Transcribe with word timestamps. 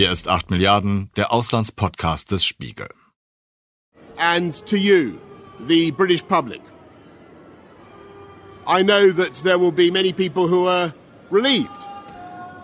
Hier 0.00 0.10
ist 0.10 0.28
8 0.28 0.50
Milliarden, 0.50 1.10
der 1.16 1.30
Auslandspodcast 1.30 2.30
des 2.30 2.42
Spiegel. 2.42 2.88
And 4.16 4.54
to 4.64 4.76
you, 4.76 5.18
the 5.68 5.90
British 5.90 6.22
public. 6.26 6.62
I 8.66 8.82
know 8.82 9.12
that 9.12 9.34
there 9.44 9.58
will 9.58 9.72
be 9.72 9.90
many 9.90 10.14
people 10.14 10.48
who 10.48 10.66
are 10.66 10.94
relieved, 11.30 11.86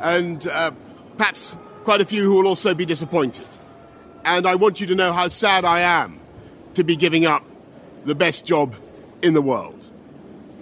and 0.00 0.46
uh, 0.46 0.70
perhaps 1.18 1.58
quite 1.84 2.00
a 2.00 2.06
few 2.06 2.24
who 2.24 2.38
will 2.38 2.48
also 2.48 2.74
be 2.74 2.86
disappointed. 2.86 3.46
And 4.24 4.46
I 4.46 4.54
want 4.54 4.80
you 4.80 4.86
to 4.86 4.94
know 4.94 5.12
how 5.12 5.28
sad 5.28 5.66
I 5.66 5.80
am 5.80 6.18
to 6.72 6.84
be 6.84 6.96
giving 6.96 7.26
up 7.26 7.42
the 8.06 8.14
best 8.14 8.46
job 8.46 8.74
in 9.20 9.34
the 9.34 9.42
world. 9.42 9.86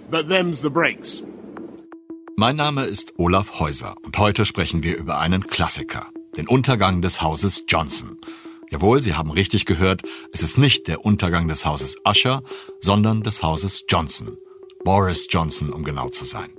But 0.09 0.27
them's 0.27 0.59
the 0.59 0.69
breaks. 0.69 1.23
Mein 2.35 2.57
Name 2.57 2.83
ist 2.83 3.13
Olaf 3.17 3.61
Häuser 3.61 3.95
und 4.03 4.17
heute 4.17 4.43
sprechen 4.43 4.83
wir 4.83 4.97
über 4.97 5.19
einen 5.19 5.47
Klassiker, 5.47 6.07
den 6.37 6.47
Untergang 6.47 7.01
des 7.01 7.21
Hauses 7.21 7.63
Johnson. 7.67 8.17
Jawohl, 8.71 9.01
Sie 9.01 9.13
haben 9.13 9.31
richtig 9.31 9.65
gehört, 9.65 10.03
es 10.31 10.41
ist 10.41 10.57
nicht 10.57 10.87
der 10.87 11.05
Untergang 11.05 11.47
des 11.47 11.65
Hauses 11.65 11.97
Usher, 12.07 12.43
sondern 12.81 13.23
des 13.23 13.43
Hauses 13.43 13.85
Johnson. 13.87 14.37
Boris 14.83 15.27
Johnson, 15.29 15.71
um 15.71 15.83
genau 15.83 16.09
zu 16.09 16.25
sein. 16.25 16.49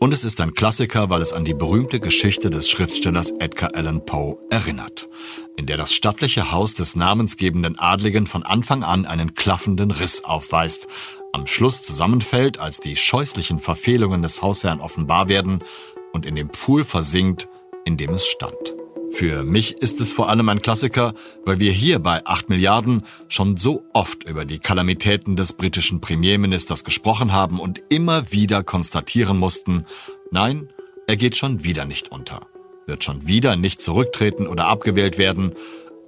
Und 0.00 0.14
es 0.14 0.22
ist 0.22 0.40
ein 0.40 0.54
Klassiker, 0.54 1.10
weil 1.10 1.22
es 1.22 1.32
an 1.32 1.44
die 1.44 1.54
berühmte 1.54 1.98
Geschichte 1.98 2.50
des 2.50 2.68
Schriftstellers 2.68 3.32
Edgar 3.40 3.74
Allan 3.74 4.04
Poe 4.04 4.38
erinnert, 4.48 5.08
in 5.56 5.66
der 5.66 5.76
das 5.76 5.92
stattliche 5.92 6.52
Haus 6.52 6.74
des 6.74 6.94
namensgebenden 6.94 7.78
Adligen 7.78 8.28
von 8.28 8.44
Anfang 8.44 8.84
an 8.84 9.06
einen 9.06 9.34
klaffenden 9.34 9.90
Riss 9.90 10.22
aufweist, 10.22 10.86
am 11.32 11.46
Schluss 11.46 11.82
zusammenfällt, 11.82 12.58
als 12.58 12.78
die 12.78 12.96
scheußlichen 12.96 13.58
Verfehlungen 13.58 14.22
des 14.22 14.40
Hausherrn 14.40 14.80
offenbar 14.80 15.28
werden 15.28 15.64
und 16.12 16.26
in 16.26 16.36
dem 16.36 16.50
Pfuhl 16.50 16.84
versinkt, 16.84 17.48
in 17.84 17.96
dem 17.96 18.10
es 18.10 18.26
stand. 18.26 18.74
Für 19.18 19.42
mich 19.42 19.72
ist 19.78 20.00
es 20.00 20.12
vor 20.12 20.28
allem 20.28 20.48
ein 20.48 20.62
Klassiker, 20.62 21.12
weil 21.44 21.58
wir 21.58 21.72
hier 21.72 21.98
bei 21.98 22.24
8 22.24 22.50
Milliarden 22.50 23.02
schon 23.26 23.56
so 23.56 23.82
oft 23.92 24.22
über 24.22 24.44
die 24.44 24.60
Kalamitäten 24.60 25.34
des 25.34 25.54
britischen 25.54 26.00
Premierministers 26.00 26.84
gesprochen 26.84 27.32
haben 27.32 27.58
und 27.58 27.82
immer 27.88 28.30
wieder 28.30 28.62
konstatieren 28.62 29.36
mussten, 29.36 29.86
nein, 30.30 30.68
er 31.08 31.16
geht 31.16 31.36
schon 31.36 31.64
wieder 31.64 31.84
nicht 31.84 32.12
unter, 32.12 32.46
wird 32.86 33.02
schon 33.02 33.26
wieder 33.26 33.56
nicht 33.56 33.82
zurücktreten 33.82 34.46
oder 34.46 34.66
abgewählt 34.66 35.18
werden, 35.18 35.52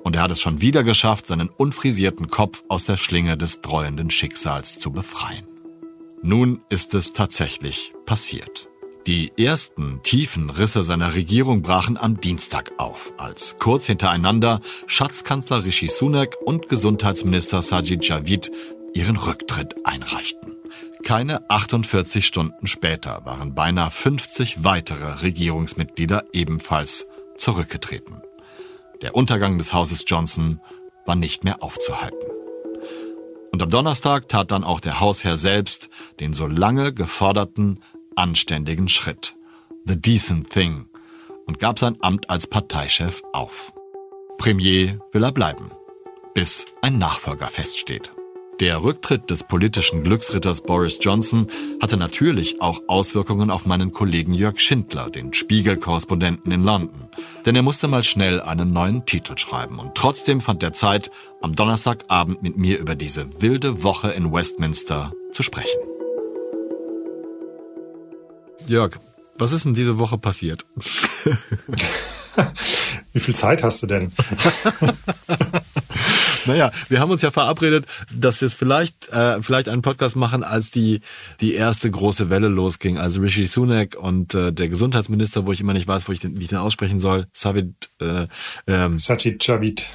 und 0.05 0.15
er 0.15 0.23
hat 0.23 0.31
es 0.31 0.41
schon 0.41 0.61
wieder 0.61 0.85
geschafft, 0.85 1.27
seinen 1.27 1.49
unfrisierten 1.49 2.29
Kopf 2.29 2.63
aus 2.69 2.85
der 2.85 2.97
Schlinge 2.97 3.37
des 3.37 3.61
dreuenden 3.61 4.11
Schicksals 4.11 4.79
zu 4.79 4.93
befreien. 4.93 5.49
Nun 6.23 6.61
ist 6.69 6.95
es 6.95 7.13
tatsächlich 7.13 7.93
passiert. 8.07 8.70
Die 9.07 9.33
ersten 9.39 10.03
tiefen 10.03 10.51
Risse 10.51 10.85
seiner 10.85 11.15
Regierung 11.15 11.63
brachen 11.63 11.97
am 11.97 12.21
Dienstag 12.21 12.73
auf, 12.77 13.13
als 13.17 13.57
kurz 13.59 13.87
hintereinander 13.87 14.61
Schatzkanzler 14.87 15.65
Rishi 15.65 15.89
Sunak 15.89 16.37
und 16.45 16.69
Gesundheitsminister 16.69 17.63
Sajid 17.63 18.05
Javid 18.05 18.51
ihren 18.93 19.17
Rücktritt 19.17 19.75
einreichten. 19.85 20.57
Keine 21.03 21.49
48 21.49 22.27
Stunden 22.27 22.67
später 22.67 23.25
waren 23.25 23.55
beinahe 23.55 23.91
50 23.91 24.65
weitere 24.65 25.23
Regierungsmitglieder 25.23 26.25
ebenfalls 26.35 27.07
zurückgetreten. 27.39 28.21
Der 29.01 29.15
Untergang 29.15 29.57
des 29.57 29.73
Hauses 29.73 30.05
Johnson 30.07 30.61
war 31.07 31.17
nicht 31.17 31.43
mehr 31.43 31.63
aufzuhalten. 31.63 32.19
Und 33.51 33.63
am 33.63 33.71
Donnerstag 33.71 34.29
tat 34.29 34.51
dann 34.51 34.63
auch 34.63 34.81
der 34.81 35.01
Hausherr 35.01 35.37
selbst 35.37 35.89
den 36.21 36.35
so 36.35 36.47
lange 36.47 36.93
geforderten, 36.93 37.81
anständigen 38.21 38.89
Schritt. 38.89 39.35
The 39.87 39.97
decent 39.97 40.51
thing. 40.51 40.85
Und 41.47 41.59
gab 41.59 41.79
sein 41.79 41.97
Amt 42.01 42.29
als 42.29 42.47
Parteichef 42.47 43.23
auf. 43.33 43.73
Premier 44.37 45.01
will 45.11 45.25
er 45.25 45.33
bleiben. 45.33 45.71
Bis 46.35 46.67
ein 46.83 46.99
Nachfolger 46.99 47.49
feststeht. 47.49 48.13
Der 48.61 48.85
Rücktritt 48.85 49.31
des 49.31 49.43
politischen 49.43 50.03
Glücksritters 50.03 50.61
Boris 50.61 50.99
Johnson 51.01 51.47
hatte 51.81 51.97
natürlich 51.97 52.61
auch 52.61 52.83
Auswirkungen 52.89 53.51
auf 53.51 53.65
meinen 53.65 53.91
Kollegen 53.91 54.35
Jörg 54.35 54.61
Schindler, 54.61 55.09
den 55.09 55.33
Spiegel-Korrespondenten 55.33 56.53
in 56.53 56.63
London. 56.63 57.09
Denn 57.47 57.57
er 57.57 57.63
musste 57.63 57.89
mal 57.89 58.05
schnell 58.05 58.43
einen 58.43 58.71
neuen 58.71 59.07
Titel 59.07 59.39
schreiben 59.39 59.79
und 59.79 59.95
trotzdem 59.95 60.43
fand 60.43 60.63
er 60.63 60.75
Zeit, 60.75 61.11
am 61.41 61.57
Donnerstagabend 61.57 62.43
mit 62.43 62.59
mir 62.59 62.79
über 62.79 62.97
diese 62.97 63.41
wilde 63.41 63.83
Woche 63.83 64.11
in 64.11 64.31
Westminster 64.31 65.15
zu 65.33 65.43
sprechen. 65.43 65.81
Jörg, 68.67 68.99
was 69.39 69.53
ist 69.53 69.65
denn 69.65 69.75
diese 69.75 69.99
Woche 69.99 70.19
passiert? 70.19 70.67
Wie 73.13 73.21
viel 73.21 73.35
Zeit 73.35 73.63
hast 73.63 73.83
du 73.83 73.87
denn? 73.87 74.13
Naja, 76.47 76.73
wir 76.89 77.01
haben 77.01 77.11
uns 77.11 77.23
ja 77.23 77.31
verabredet, 77.31 77.87
dass 78.13 78.41
wir 78.41 78.47
es 78.47 78.55
vielleicht, 78.55 79.09
äh, 79.11 79.43
vielleicht 79.43 79.69
einen 79.69 79.83
Podcast 79.83 80.17
machen, 80.17 80.43
als 80.43 80.71
die, 80.71 81.01
die 81.41 81.55
erste 81.55 81.91
große 81.91 82.31
Welle 82.31 82.49
losging. 82.49 82.99
Also 82.99 83.21
Rishi 83.21 83.47
Sunak 83.47 83.95
und 83.97 84.35
äh, 84.35 84.53
der 84.53 84.69
Gesundheitsminister, 84.69 85.47
wo 85.47 85.53
ich 85.53 85.61
immer 85.61 85.75
nicht 85.75 85.87
weiß, 85.87 86.09
wo 86.09 86.13
ich 86.13 86.21
den, 86.21 86.39
wie 86.39 86.45
ich 86.45 86.49
den 86.49 86.59
aussprechen 86.59 86.99
soll, 86.99 87.27
Savid, 87.33 87.91
äh, 88.01 88.27
ähm, 88.67 88.99
Sajid 88.99 89.47
Javid 89.47 89.91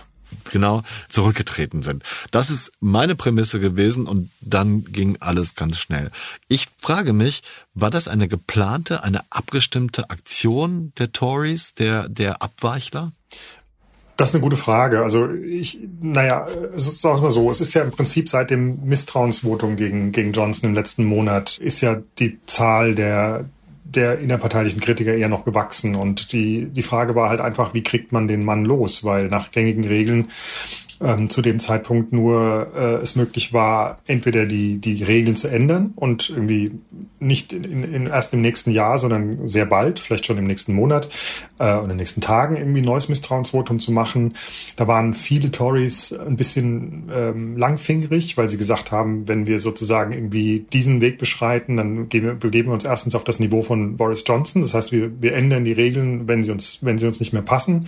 genau, 0.52 0.84
zurückgetreten 1.10 1.82
sind. 1.82 2.04
Das 2.32 2.50
ist 2.50 2.72
meine 2.80 3.16
Prämisse 3.16 3.60
gewesen 3.60 4.08
und 4.08 4.30
dann 4.42 4.86
ging 4.86 5.18
alles 5.20 5.56
ganz 5.56 5.78
schnell. 5.78 6.12
Ich 6.48 6.68
frage 6.80 7.14
mich, 7.14 7.44
war 7.74 7.92
das 7.92 8.08
eine 8.08 8.28
geplante, 8.28 9.04
eine 9.04 9.22
abgestimmte 9.30 10.10
Aktion 10.10 10.94
der 10.98 11.12
Tories, 11.12 11.74
der, 11.74 12.10
der 12.10 12.42
Abweichler? 12.42 13.12
Das 14.18 14.30
ist 14.30 14.36
eine 14.36 14.44
gute 14.44 14.56
Frage. 14.56 15.04
Also 15.04 15.30
ich, 15.30 15.80
naja, 16.02 16.48
es 16.74 16.88
ist 16.88 17.06
auch 17.06 17.22
mal 17.22 17.32
so, 17.32 17.52
es 17.52 17.60
ist 17.60 17.74
ja 17.74 17.84
im 17.84 17.92
Prinzip 17.92 18.30
seit 18.30 18.50
dem 18.50 18.86
Misstrauensvotum 18.86 19.76
gegen, 19.76 20.14
gegen 20.14 20.32
Johnson 20.32 20.70
im 20.70 20.76
letzten 20.76 21.04
Monat 21.04 21.58
ist 21.58 21.82
ja 21.82 22.02
die 22.18 22.40
Zahl 22.46 22.96
der, 22.96 23.50
der 23.86 24.20
innerparteilichen 24.20 24.82
Kritiker 24.82 25.14
eher 25.14 25.30
noch 25.30 25.46
gewachsen. 25.46 25.96
Und 25.96 26.34
die, 26.34 26.66
die 26.66 26.82
Frage 26.82 27.16
war 27.16 27.30
halt 27.30 27.40
einfach, 27.40 27.74
wie 27.74 27.84
kriegt 27.84 28.12
man 28.12 28.28
den 28.28 28.44
Mann 28.44 28.66
los? 28.66 29.04
Weil 29.04 29.28
nach 29.28 29.52
gängigen 29.52 29.86
Regeln 29.86 30.30
ähm, 31.02 31.30
zu 31.30 31.42
dem 31.42 31.60
Zeitpunkt 31.60 32.14
nur 32.14 32.72
äh, 32.76 32.96
es 33.02 33.16
möglich 33.16 33.54
war, 33.54 34.00
entweder 34.06 34.46
die, 34.46 34.78
die 34.78 35.04
Regeln 35.04 35.36
zu 35.36 35.48
ändern 35.48 35.94
und 35.96 36.30
irgendwie 36.30 36.72
nicht 37.20 37.54
in, 37.54 37.84
in, 37.84 38.08
erst 38.08 38.34
im 38.34 38.42
nächsten 38.42 38.72
Jahr, 38.72 38.98
sondern 38.98 39.48
sehr 39.48 39.66
bald, 39.66 40.00
vielleicht 40.00 40.26
schon 40.26 40.38
im 40.38 40.48
nächsten 40.48 40.74
Monat 40.74 41.10
äh, 41.60 41.64
oder 41.64 41.84
in 41.84 41.90
den 41.90 41.98
nächsten 41.98 42.22
Tagen 42.22 42.56
irgendwie 42.56 42.82
ein 42.82 42.86
neues 42.86 43.10
Misstrauensvotum 43.10 43.80
zu 43.80 43.92
machen. 43.92 44.36
Da 44.76 44.88
waren 44.88 45.14
viele 45.14 45.52
Tories 45.52 46.14
ein 46.14 46.38
bisschen 46.38 47.10
ähm, 47.14 47.58
langfingerig, 47.58 48.38
weil 48.38 48.48
sie 48.48 48.58
gesagt 48.58 48.92
haben, 48.92 49.28
wenn 49.28 49.48
wir 49.48 49.60
sozusagen 49.60 50.14
irgendwie 50.14 50.66
diesen 50.72 51.02
Weg 51.02 51.18
beschreiten, 51.18 51.78
dann 51.78 52.10
geben, 52.10 52.40
begeben 52.40 52.70
wir 52.70 52.74
uns 52.74 52.86
erstens 52.86 53.16
auf 53.16 53.24
das 53.24 53.40
Niveau 53.40 53.62
von 53.62 53.98
Boris 53.98 54.24
Johnson. 54.26 54.62
Das 54.62 54.74
heißt, 54.74 54.92
wir, 54.92 55.12
wir 55.22 55.34
ändern 55.34 55.66
die 55.66 55.74
Regeln, 55.74 56.28
wenn 56.28 56.44
sie 56.44 56.52
uns, 56.52 56.80
wenn 56.82 56.98
sie 56.98 57.08
uns 57.08 57.20
nicht 57.20 57.34
mehr 57.34 57.42
passen. 57.42 57.88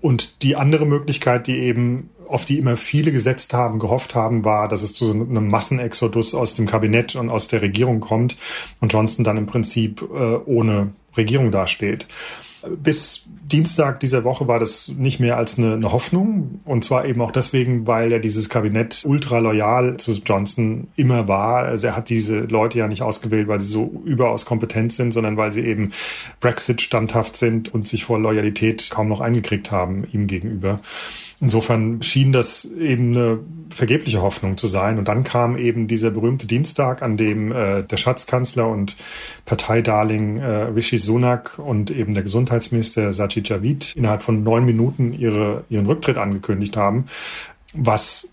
Und 0.00 0.42
die 0.42 0.56
andere 0.56 0.86
Möglichkeit, 0.86 1.46
die 1.46 1.58
eben 1.58 2.10
auf 2.26 2.44
die 2.44 2.58
immer 2.58 2.76
viele 2.76 3.10
gesetzt 3.12 3.54
haben, 3.54 3.78
gehofft 3.78 4.14
haben, 4.14 4.44
war, 4.44 4.68
dass 4.68 4.82
es 4.82 4.92
zu 4.92 5.10
einem 5.10 5.48
Massenexodus 5.48 6.34
aus 6.34 6.54
dem 6.54 6.66
Kabinett 6.66 7.16
und 7.16 7.28
aus 7.28 7.48
der 7.48 7.60
Regierung 7.60 8.00
kommt 8.00 8.36
und 8.80 8.92
Johnson 8.92 9.24
dann 9.24 9.36
im 9.36 9.46
Prinzip 9.46 10.02
äh, 10.02 10.36
ohne 10.46 10.92
Regierung 11.16 11.50
dasteht. 11.50 12.06
Bis 12.68 13.24
Dienstag 13.42 14.00
dieser 14.00 14.24
Woche 14.24 14.46
war 14.46 14.58
das 14.58 14.88
nicht 14.88 15.18
mehr 15.18 15.36
als 15.36 15.58
eine, 15.58 15.74
eine, 15.74 15.92
Hoffnung. 15.92 16.60
Und 16.64 16.84
zwar 16.84 17.04
eben 17.04 17.20
auch 17.20 17.32
deswegen, 17.32 17.86
weil 17.86 18.12
er 18.12 18.18
dieses 18.18 18.48
Kabinett 18.48 19.02
ultra 19.06 19.38
loyal 19.38 19.96
zu 19.96 20.12
Johnson 20.12 20.88
immer 20.96 21.26
war. 21.26 21.64
Also 21.64 21.88
er 21.88 21.96
hat 21.96 22.08
diese 22.08 22.40
Leute 22.40 22.78
ja 22.78 22.88
nicht 22.88 23.02
ausgewählt, 23.02 23.48
weil 23.48 23.60
sie 23.60 23.68
so 23.68 24.02
überaus 24.04 24.44
kompetent 24.44 24.92
sind, 24.92 25.12
sondern 25.12 25.36
weil 25.36 25.52
sie 25.52 25.64
eben 25.64 25.92
Brexit 26.40 26.82
standhaft 26.82 27.36
sind 27.36 27.72
und 27.72 27.88
sich 27.88 28.04
vor 28.04 28.18
Loyalität 28.18 28.90
kaum 28.90 29.08
noch 29.08 29.20
eingekriegt 29.20 29.70
haben 29.70 30.06
ihm 30.12 30.26
gegenüber. 30.26 30.80
Insofern 31.40 32.02
schien 32.02 32.32
das 32.32 32.66
eben 32.66 33.16
eine 33.16 33.38
vergebliche 33.70 34.20
Hoffnung 34.20 34.58
zu 34.58 34.66
sein. 34.66 34.98
Und 34.98 35.08
dann 35.08 35.24
kam 35.24 35.56
eben 35.56 35.88
dieser 35.88 36.10
berühmte 36.10 36.46
Dienstag, 36.46 37.00
an 37.02 37.16
dem 37.16 37.50
äh, 37.50 37.82
der 37.82 37.96
Schatzkanzler 37.96 38.68
und 38.68 38.96
Parteidarling 39.46 40.36
äh, 40.36 40.46
Rishi 40.64 40.98
Sunak 40.98 41.58
und 41.58 41.90
eben 41.90 42.12
der 42.12 42.24
Gesundheitsminister 42.24 43.12
Sajid 43.14 43.48
Javid 43.48 43.96
innerhalb 43.96 44.22
von 44.22 44.42
neun 44.42 44.66
Minuten 44.66 45.14
ihre, 45.14 45.64
ihren 45.70 45.86
Rücktritt 45.86 46.18
angekündigt 46.18 46.76
haben, 46.76 47.06
was 47.72 48.28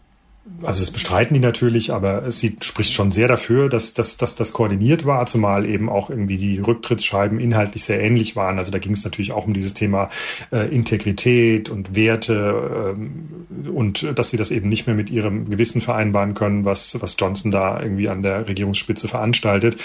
also 0.63 0.79
das 0.79 0.91
bestreiten 0.91 1.33
die 1.33 1.39
natürlich, 1.39 1.93
aber 1.93 2.25
es 2.25 2.39
sieht, 2.39 2.65
spricht 2.65 2.93
schon 2.93 3.11
sehr 3.11 3.27
dafür, 3.27 3.69
dass, 3.69 3.93
dass, 3.93 4.17
dass 4.17 4.35
das 4.35 4.53
koordiniert 4.53 5.05
war, 5.05 5.25
zumal 5.25 5.65
eben 5.65 5.89
auch 5.89 6.09
irgendwie 6.09 6.37
die 6.37 6.59
Rücktrittsschreiben 6.59 7.39
inhaltlich 7.39 7.83
sehr 7.83 8.01
ähnlich 8.01 8.35
waren. 8.35 8.57
Also 8.57 8.71
da 8.71 8.79
ging 8.79 8.93
es 8.93 9.03
natürlich 9.03 9.31
auch 9.33 9.45
um 9.45 9.53
dieses 9.53 9.73
Thema 9.73 10.09
äh, 10.51 10.67
Integrität 10.73 11.69
und 11.69 11.95
Werte 11.95 12.95
ähm, 12.95 13.71
und 13.73 14.17
dass 14.17 14.31
sie 14.31 14.37
das 14.37 14.51
eben 14.51 14.69
nicht 14.69 14.87
mehr 14.87 14.95
mit 14.95 15.09
ihrem 15.09 15.49
Gewissen 15.49 15.81
vereinbaren 15.81 16.33
können, 16.33 16.65
was, 16.65 16.99
was 17.01 17.17
Johnson 17.19 17.51
da 17.51 17.79
irgendwie 17.81 18.09
an 18.09 18.23
der 18.23 18.47
Regierungsspitze 18.47 19.07
veranstaltet. 19.07 19.77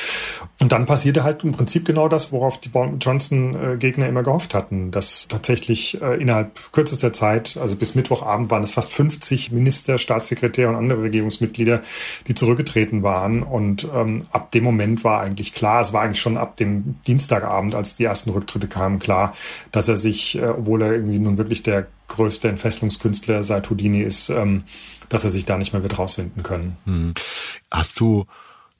Und 0.60 0.72
dann 0.72 0.86
passierte 0.86 1.22
halt 1.22 1.44
im 1.44 1.52
Prinzip 1.52 1.84
genau 1.84 2.08
das, 2.08 2.32
worauf 2.32 2.60
die 2.60 2.70
Johnson-Gegner 2.72 4.08
immer 4.08 4.22
gehofft 4.22 4.54
hatten, 4.54 4.90
dass 4.90 5.26
tatsächlich 5.28 6.00
äh, 6.00 6.20
innerhalb 6.20 6.72
kürzester 6.72 7.12
Zeit, 7.12 7.58
also 7.60 7.76
bis 7.76 7.94
Mittwochabend 7.94 8.50
waren 8.50 8.62
es 8.62 8.72
fast 8.72 8.92
50 8.92 9.52
Minister, 9.52 9.98
Staatssekretäre, 9.98 10.51
Sekretär 10.52 10.68
und 10.68 10.76
andere 10.76 11.02
Regierungsmitglieder, 11.02 11.82
die 12.28 12.34
zurückgetreten 12.34 13.02
waren. 13.02 13.42
Und 13.42 13.88
ähm, 13.94 14.24
ab 14.32 14.50
dem 14.52 14.64
Moment 14.64 15.02
war 15.02 15.20
eigentlich 15.20 15.54
klar, 15.54 15.80
es 15.80 15.92
war 15.92 16.02
eigentlich 16.02 16.20
schon 16.20 16.36
ab 16.36 16.56
dem 16.56 16.96
Dienstagabend, 17.06 17.74
als 17.74 17.96
die 17.96 18.04
ersten 18.04 18.30
Rücktritte 18.30 18.68
kamen, 18.68 18.98
klar, 18.98 19.34
dass 19.70 19.88
er 19.88 19.96
sich, 19.96 20.38
äh, 20.38 20.44
obwohl 20.44 20.82
er 20.82 20.92
irgendwie 20.92 21.18
nun 21.18 21.38
wirklich 21.38 21.62
der 21.62 21.86
größte 22.08 22.48
Entfesselungskünstler 22.48 23.42
seit 23.42 23.70
Houdini 23.70 24.02
ist, 24.02 24.28
ähm, 24.28 24.64
dass 25.08 25.24
er 25.24 25.30
sich 25.30 25.46
da 25.46 25.56
nicht 25.56 25.72
mehr 25.72 25.82
wird 25.82 25.98
rauswinden 25.98 26.42
können. 26.42 26.76
Hm. 26.84 27.14
Hast 27.70 27.98
du 28.00 28.26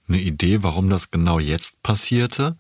eine 0.09 0.21
Idee, 0.21 0.63
warum 0.63 0.91
das 0.91 1.11
genau 1.11 1.39
jetzt 1.39 1.83
passierte? 1.83 2.57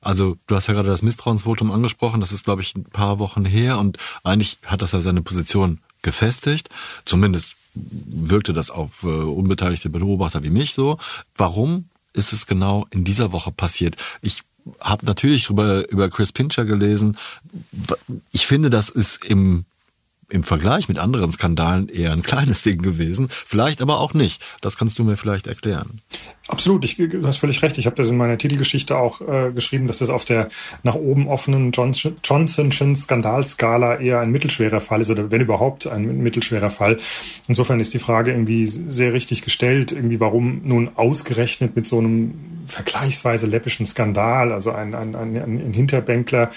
Also 0.00 0.36
du 0.46 0.54
hast 0.54 0.66
ja 0.66 0.74
gerade 0.74 0.88
das 0.88 1.02
Misstrauensvotum 1.02 1.70
angesprochen, 1.70 2.20
das 2.20 2.32
ist, 2.32 2.44
glaube 2.44 2.62
ich, 2.62 2.74
ein 2.74 2.84
paar 2.84 3.18
Wochen 3.18 3.44
her 3.44 3.78
und 3.78 3.98
eigentlich 4.22 4.58
hat 4.66 4.82
das 4.82 4.92
ja 4.92 5.00
seine 5.00 5.22
Position 5.22 5.80
gefestigt, 6.02 6.68
zumindest 7.06 7.56
wirkte 7.74 8.52
das 8.52 8.70
auf 8.70 9.02
äh, 9.02 9.06
unbeteiligte 9.06 9.90
Beobachter 9.90 10.42
wie 10.42 10.50
mich 10.50 10.74
so. 10.74 10.98
Warum 11.36 11.86
ist 12.12 12.32
es 12.32 12.46
genau 12.46 12.86
in 12.90 13.04
dieser 13.04 13.32
Woche 13.32 13.52
passiert? 13.52 13.96
Ich 14.22 14.42
habe 14.80 15.04
natürlich 15.04 15.50
über, 15.50 15.88
über 15.90 16.08
Chris 16.08 16.32
Pincher 16.32 16.64
gelesen. 16.64 17.16
Ich 18.32 18.46
finde, 18.46 18.70
das 18.70 18.88
ist 18.88 19.24
im 19.24 19.64
im 20.28 20.42
Vergleich 20.42 20.88
mit 20.88 20.98
anderen 20.98 21.32
Skandalen 21.32 21.88
eher 21.88 22.12
ein 22.12 22.22
kleines 22.22 22.62
Ding 22.62 22.82
gewesen, 22.82 23.28
vielleicht 23.30 23.82
aber 23.82 24.00
auch 24.00 24.14
nicht. 24.14 24.42
Das 24.60 24.76
kannst 24.76 24.98
du 24.98 25.04
mir 25.04 25.16
vielleicht 25.16 25.46
erklären. 25.46 26.00
Absolut, 26.48 26.84
ich, 26.84 26.96
du 26.96 27.26
hast 27.26 27.38
völlig 27.38 27.62
recht. 27.62 27.78
Ich 27.78 27.86
habe 27.86 27.96
das 27.96 28.10
in 28.10 28.18
meiner 28.18 28.36
Titelgeschichte 28.36 28.98
auch 28.98 29.22
äh, 29.22 29.50
geschrieben, 29.52 29.86
dass 29.86 29.98
das 29.98 30.10
auf 30.10 30.26
der 30.26 30.48
nach 30.82 30.94
oben 30.94 31.26
offenen 31.26 31.72
Johnson, 31.72 32.16
Johnsonschen 32.22 32.94
Skandalskala 32.96 33.96
eher 33.96 34.20
ein 34.20 34.30
mittelschwerer 34.30 34.80
Fall 34.80 35.00
ist 35.00 35.10
oder 35.10 35.30
wenn 35.30 35.40
überhaupt 35.40 35.86
ein 35.86 36.22
mittelschwerer 36.22 36.68
Fall. 36.68 36.98
Insofern 37.48 37.80
ist 37.80 37.94
die 37.94 37.98
Frage 37.98 38.32
irgendwie 38.32 38.66
sehr 38.66 39.14
richtig 39.14 39.42
gestellt, 39.42 39.92
irgendwie 39.92 40.20
warum 40.20 40.60
nun 40.64 40.90
ausgerechnet 40.96 41.76
mit 41.76 41.86
so 41.86 41.98
einem 41.98 42.34
vergleichsweise 42.66 43.46
läppischen 43.46 43.86
Skandal, 43.86 44.52
also 44.52 44.72
ein, 44.72 44.94
ein, 44.94 45.14
ein, 45.14 45.36
ein 45.36 45.72
Hinterbänkler, 45.72 46.50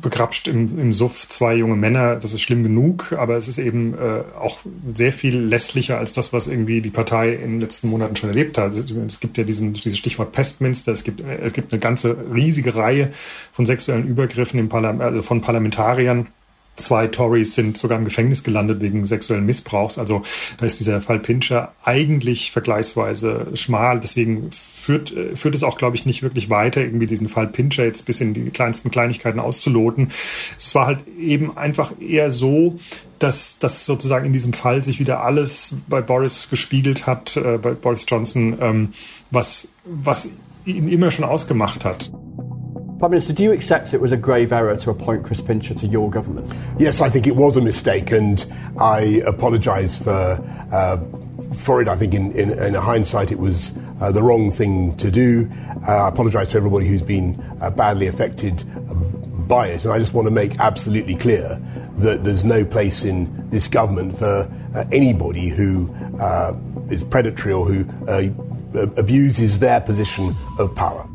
begrapscht 0.00 0.48
im, 0.48 0.78
im 0.78 0.92
Suff 0.92 1.28
zwei 1.28 1.54
junge 1.54 1.76
Männer, 1.76 2.16
das 2.16 2.32
ist 2.32 2.42
schlimm 2.42 2.62
genug, 2.62 3.12
aber 3.12 3.36
es 3.36 3.48
ist 3.48 3.58
eben 3.58 3.94
äh, 3.94 4.22
auch 4.38 4.58
sehr 4.94 5.12
viel 5.12 5.38
lässlicher 5.38 5.98
als 5.98 6.12
das, 6.12 6.32
was 6.32 6.46
irgendwie 6.46 6.80
die 6.80 6.90
Partei 6.90 7.32
in 7.34 7.52
den 7.52 7.60
letzten 7.60 7.88
Monaten 7.88 8.16
schon 8.16 8.30
erlebt 8.30 8.56
hat. 8.56 8.72
Es 8.74 9.20
gibt 9.20 9.36
ja 9.36 9.44
diesen, 9.44 9.72
dieses 9.72 9.98
Stichwort 9.98 10.32
Pestminster, 10.32 10.92
es 10.92 11.02
gibt, 11.02 11.20
es 11.20 11.52
gibt 11.52 11.72
eine 11.72 11.80
ganze 11.80 12.16
riesige 12.32 12.76
Reihe 12.76 13.10
von 13.52 13.66
sexuellen 13.66 14.06
Übergriffen 14.06 14.60
im 14.60 14.68
Parlament, 14.68 15.02
also 15.02 15.22
von 15.22 15.40
Parlamentariern 15.40 16.28
Zwei 16.76 17.08
Tories 17.08 17.54
sind 17.54 17.76
sogar 17.76 17.98
im 17.98 18.04
Gefängnis 18.04 18.42
gelandet 18.42 18.80
wegen 18.80 19.04
sexuellen 19.04 19.44
Missbrauchs. 19.44 19.98
Also 19.98 20.22
da 20.58 20.66
ist 20.66 20.80
dieser 20.80 21.00
Fall 21.00 21.18
Pincher 21.18 21.74
eigentlich 21.84 22.52
vergleichsweise 22.52 23.48
schmal. 23.54 24.00
Deswegen 24.00 24.50
führt, 24.50 25.14
äh, 25.14 25.36
führt 25.36 25.54
es 25.54 25.62
auch, 25.62 25.76
glaube 25.76 25.96
ich, 25.96 26.06
nicht 26.06 26.22
wirklich 26.22 26.48
weiter, 26.48 26.80
irgendwie 26.80 27.06
diesen 27.06 27.28
Fall 27.28 27.48
Pincher 27.48 27.84
jetzt 27.84 28.06
bis 28.06 28.20
in 28.20 28.32
die 28.34 28.50
kleinsten 28.50 28.90
Kleinigkeiten 28.90 29.40
auszuloten. 29.40 30.10
Es 30.56 30.74
war 30.74 30.86
halt 30.86 31.00
eben 31.18 31.56
einfach 31.56 31.92
eher 32.00 32.30
so, 32.30 32.78
dass, 33.18 33.58
dass 33.58 33.84
sozusagen 33.84 34.26
in 34.26 34.32
diesem 34.32 34.54
Fall 34.54 34.82
sich 34.82 34.98
wieder 34.98 35.22
alles 35.22 35.76
bei 35.88 36.00
Boris 36.00 36.48
gespiegelt 36.48 37.06
hat, 37.06 37.36
äh, 37.36 37.58
bei 37.58 37.72
Boris 37.72 38.06
Johnson, 38.08 38.56
ähm, 38.60 38.88
was, 39.30 39.68
was 39.84 40.30
ihn 40.64 40.88
immer 40.88 41.10
schon 41.10 41.24
ausgemacht 41.24 41.84
hat. 41.84 42.10
Prime 43.00 43.12
Minister, 43.12 43.32
do 43.32 43.42
you 43.42 43.52
accept 43.52 43.94
it 43.94 44.00
was 44.02 44.12
a 44.12 44.16
grave 44.18 44.52
error 44.52 44.76
to 44.76 44.90
appoint 44.90 45.24
Chris 45.24 45.40
Pincher 45.40 45.72
to 45.72 45.86
your 45.86 46.10
government? 46.10 46.52
Yes, 46.78 47.00
I 47.00 47.08
think 47.08 47.26
it 47.26 47.34
was 47.34 47.56
a 47.56 47.62
mistake, 47.62 48.12
and 48.12 48.44
I 48.78 49.22
apologise 49.24 49.96
for 49.96 50.38
uh, 50.70 50.98
for 51.54 51.80
it. 51.80 51.88
I 51.88 51.96
think 51.96 52.12
in, 52.12 52.30
in, 52.32 52.50
in 52.50 52.74
hindsight, 52.74 53.32
it 53.32 53.38
was 53.38 53.72
uh, 54.02 54.12
the 54.12 54.22
wrong 54.22 54.52
thing 54.52 54.94
to 54.98 55.10
do. 55.10 55.50
Uh, 55.88 55.92
I 55.92 56.08
apologise 56.10 56.48
to 56.48 56.58
everybody 56.58 56.88
who's 56.88 57.00
been 57.00 57.42
uh, 57.62 57.70
badly 57.70 58.06
affected 58.06 58.64
by 59.48 59.68
it, 59.68 59.86
and 59.86 59.94
I 59.94 59.98
just 59.98 60.12
want 60.12 60.26
to 60.26 60.30
make 60.30 60.60
absolutely 60.60 61.14
clear 61.14 61.58
that 61.96 62.22
there's 62.22 62.44
no 62.44 62.66
place 62.66 63.02
in 63.02 63.48
this 63.48 63.66
government 63.66 64.18
for 64.18 64.46
uh, 64.74 64.84
anybody 64.92 65.48
who 65.48 65.90
uh, 66.20 66.54
is 66.90 67.02
predatory 67.02 67.54
or 67.54 67.64
who 67.64 68.34
abuses 68.98 69.58
their 69.58 69.80
position 69.80 70.36
of 70.58 70.74
power. 70.74 71.09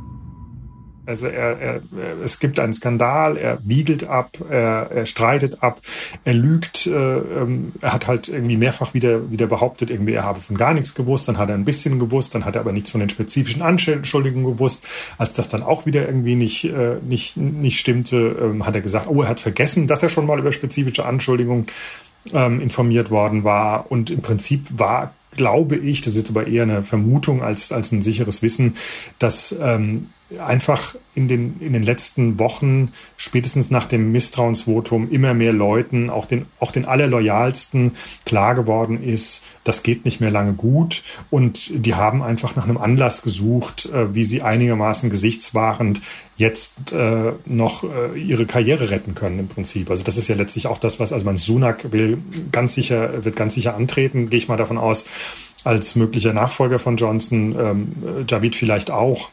Also 1.06 1.28
er, 1.28 1.60
er, 1.60 1.82
es 2.24 2.40
gibt 2.40 2.60
einen 2.60 2.74
Skandal, 2.74 3.38
er 3.38 3.60
wiegelt 3.64 4.06
ab, 4.06 4.38
er, 4.50 4.90
er 4.92 5.06
streitet 5.06 5.62
ab, 5.62 5.82
er 6.24 6.34
lügt, 6.34 6.88
äh, 6.88 6.92
ähm, 6.92 7.74
er 7.82 7.94
hat 7.94 8.08
halt 8.08 8.28
irgendwie 8.28 8.58
mehrfach 8.58 8.94
wieder, 8.94 9.32
wieder 9.32 9.48
behauptet, 9.48 9.90
irgendwie 9.90 10.14
er 10.14 10.24
habe 10.24 10.40
von 10.40 10.58
gar 10.58 10.74
nichts 10.74 10.96
gewusst, 10.96 11.28
dann 11.28 11.38
hat 11.38 11.50
er 11.50 11.56
ein 11.56 11.66
bisschen 11.66 12.00
gewusst, 12.00 12.36
dann 12.36 12.46
hat 12.46 12.56
er 12.56 12.62
aber 12.62 12.72
nichts 12.72 12.90
von 12.90 13.00
den 13.00 13.10
spezifischen 13.10 13.62
Anschuldigungen 13.62 14.54
gewusst. 14.54 14.86
Als 15.18 15.34
das 15.34 15.50
dann 15.50 15.64
auch 15.64 15.86
wieder 15.86 16.08
irgendwie 16.08 16.36
nicht, 16.36 16.66
äh, 16.66 16.98
nicht, 17.08 17.38
nicht 17.38 17.80
stimmte, 17.80 18.38
ähm, 18.42 18.66
hat 18.66 18.76
er 18.76 18.82
gesagt, 18.82 19.08
oh, 19.08 19.22
er 19.22 19.30
hat 19.30 19.40
vergessen, 19.40 19.88
dass 19.88 20.04
er 20.04 20.10
schon 20.10 20.26
mal 20.26 20.40
über 20.40 20.52
spezifische 20.52 21.06
Anschuldigungen 21.06 21.68
ähm, 22.34 22.62
informiert 22.62 23.12
worden 23.12 23.44
war. 23.44 23.92
Und 23.92 24.10
im 24.10 24.22
Prinzip 24.22 24.68
war 24.78 25.14
glaube 25.36 25.76
ich, 25.76 26.02
das 26.02 26.16
ist 26.16 26.20
jetzt 26.20 26.30
aber 26.30 26.48
eher 26.48 26.64
eine 26.64 26.84
Vermutung 26.84 27.44
als, 27.44 27.72
als 27.72 27.92
ein 27.92 28.02
sicheres 28.02 28.42
Wissen, 28.42 28.76
dass 29.20 29.56
ähm, 29.60 30.08
einfach 30.40 30.96
in 31.16 31.28
den, 31.28 31.60
in 31.60 31.74
den 31.74 31.84
letzten 31.84 32.40
Wochen, 32.40 32.92
spätestens 33.18 33.70
nach 33.70 33.86
dem 33.86 34.12
Misstrauensvotum, 34.12 35.10
immer 35.10 35.34
mehr 35.34 35.54
Leuten, 35.54 36.10
auch 36.10 36.26
den, 36.26 36.46
auch 36.60 36.72
den 36.72 36.86
allerloyalsten, 36.86 37.94
klar 38.26 38.56
geworden 38.56 39.02
ist, 39.02 39.44
das 39.64 39.82
geht 39.82 40.06
nicht 40.06 40.20
mehr 40.20 40.32
lange 40.32 40.54
gut. 40.54 41.04
Und 41.30 41.72
die 41.74 41.96
haben 41.96 42.22
einfach 42.22 42.56
nach 42.56 42.66
einem 42.66 42.78
Anlass 42.78 43.22
gesucht, 43.22 43.86
äh, 43.94 44.14
wie 44.14 44.26
sie 44.26 44.42
einigermaßen 44.42 45.10
gesichtswahrend 45.10 46.02
jetzt 46.38 46.92
äh, 46.92 47.32
noch 47.46 47.84
äh, 47.84 48.20
ihre 48.20 48.46
Karriere 48.46 48.90
retten 48.90 49.16
können 49.16 49.40
im 49.40 49.48
Prinzip. 49.48 49.90
Also 49.90 50.04
das 50.04 50.18
ist 50.18 50.28
ja 50.28 50.36
letztlich 50.36 50.68
auch 50.68 50.78
das, 50.78 51.00
was, 51.00 51.14
also 51.14 51.26
man 51.26 51.38
Sunak 51.38 51.92
will 51.94 52.18
ganz 52.52 52.76
sicher, 52.76 53.24
wird 53.24 53.38
ganz 53.38 53.54
sicher 53.54 53.76
antreten, 53.76 54.30
gehe 54.30 54.38
ich 54.38 54.50
mal 54.50 54.58
davon 54.58 54.78
aus, 54.78 55.06
als 55.64 55.96
möglicher 55.96 56.34
Nachfolger 56.34 56.78
von 56.78 56.98
Johnson, 56.98 57.56
ähm, 57.58 58.26
Javid 58.28 58.56
vielleicht 58.56 58.92
auch. 58.92 59.30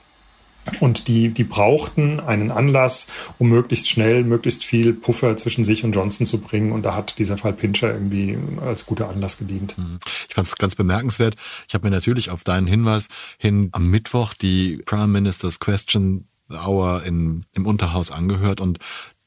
Und 0.81 1.09
die, 1.09 1.29
die 1.31 1.45
brauchten 1.45 2.21
einen 2.21 2.51
Anlass, 2.51 3.09
um 3.39 3.49
möglichst 3.49 3.89
schnell, 3.89 4.23
möglichst 4.23 4.65
viel 4.65 4.93
Puffer 4.93 5.37
zwischen 5.37 5.65
sich 5.65 5.85
und 5.85 5.93
Johnson 5.93 6.27
zu 6.27 6.41
bringen. 6.41 6.73
Und 6.73 6.83
da 6.83 6.95
hat 6.95 7.19
dieser 7.19 7.37
Fall 7.37 7.53
Pincher 7.53 7.93
irgendwie 7.93 8.39
als 8.65 8.87
guter 8.87 9.09
Anlass 9.09 9.39
gedient. 9.39 9.77
Mhm. 9.77 9.99
Ich 10.29 10.35
fand 10.35 10.47
es 10.47 10.55
ganz 10.55 10.75
bemerkenswert. 10.77 11.35
Ich 11.67 11.75
habe 11.75 11.87
mir 11.87 11.91
natürlich 11.91 12.31
auf 12.31 12.45
deinen 12.45 12.67
Hinweis 12.67 13.09
hin 13.39 13.71
am 13.73 13.89
Mittwoch 13.91 14.35
die 14.35 14.83
Prime 14.85 15.09
Minister's 15.09 15.59
Question 15.59 16.29
Hour 16.51 17.03
in, 17.05 17.45
im 17.55 17.67
Unterhaus 17.67 18.11
angehört 18.11 18.61
und 18.61 18.79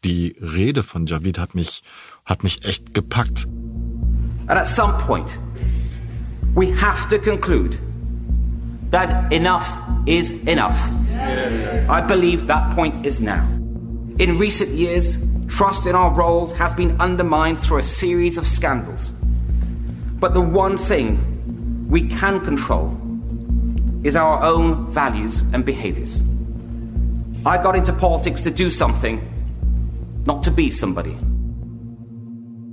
die 0.03 0.35
Rede 0.39 0.83
von 0.83 1.07
Javid 1.07 1.39
hat 1.39 1.55
mich, 1.55 1.81
hat 2.23 2.43
mich 2.43 2.63
echt 2.63 2.93
gepackt. 2.93 3.47
And 4.47 4.59
at 4.59 4.67
some 4.67 4.93
point, 4.99 5.39
we 6.53 6.71
have 6.79 7.07
to 7.09 7.17
conclude 7.17 7.77
that 8.91 9.31
enough 9.31 9.67
is 10.05 10.33
enough. 10.45 10.77
I 11.89 12.01
believe 12.01 12.47
that 12.47 12.75
point 12.75 13.05
is 13.05 13.19
now. 13.19 13.45
In 14.17 14.37
recent 14.37 14.71
years, 14.71 15.17
trust 15.47 15.85
in 15.85 15.95
our 15.95 16.11
roles 16.11 16.51
has 16.53 16.73
been 16.73 16.99
undermined 16.99 17.59
through 17.59 17.79
a 17.79 17.83
series 17.83 18.37
of 18.37 18.47
scandals. 18.47 19.11
But 20.19 20.33
the 20.33 20.41
one 20.41 20.77
thing 20.77 21.17
we 21.89 22.07
can 22.07 22.39
control 22.39 22.95
is 24.03 24.15
our 24.15 24.43
own 24.43 24.89
values 24.91 25.43
and 25.53 25.65
behaviors. 25.65 26.23
I 27.45 27.57
got 27.61 27.75
into 27.75 27.93
politics 27.93 28.41
to 28.41 28.51
do 28.51 28.71
something, 28.71 29.21
not 30.25 30.41
to 30.43 30.51
be 30.51 30.71
somebody. 30.71 31.15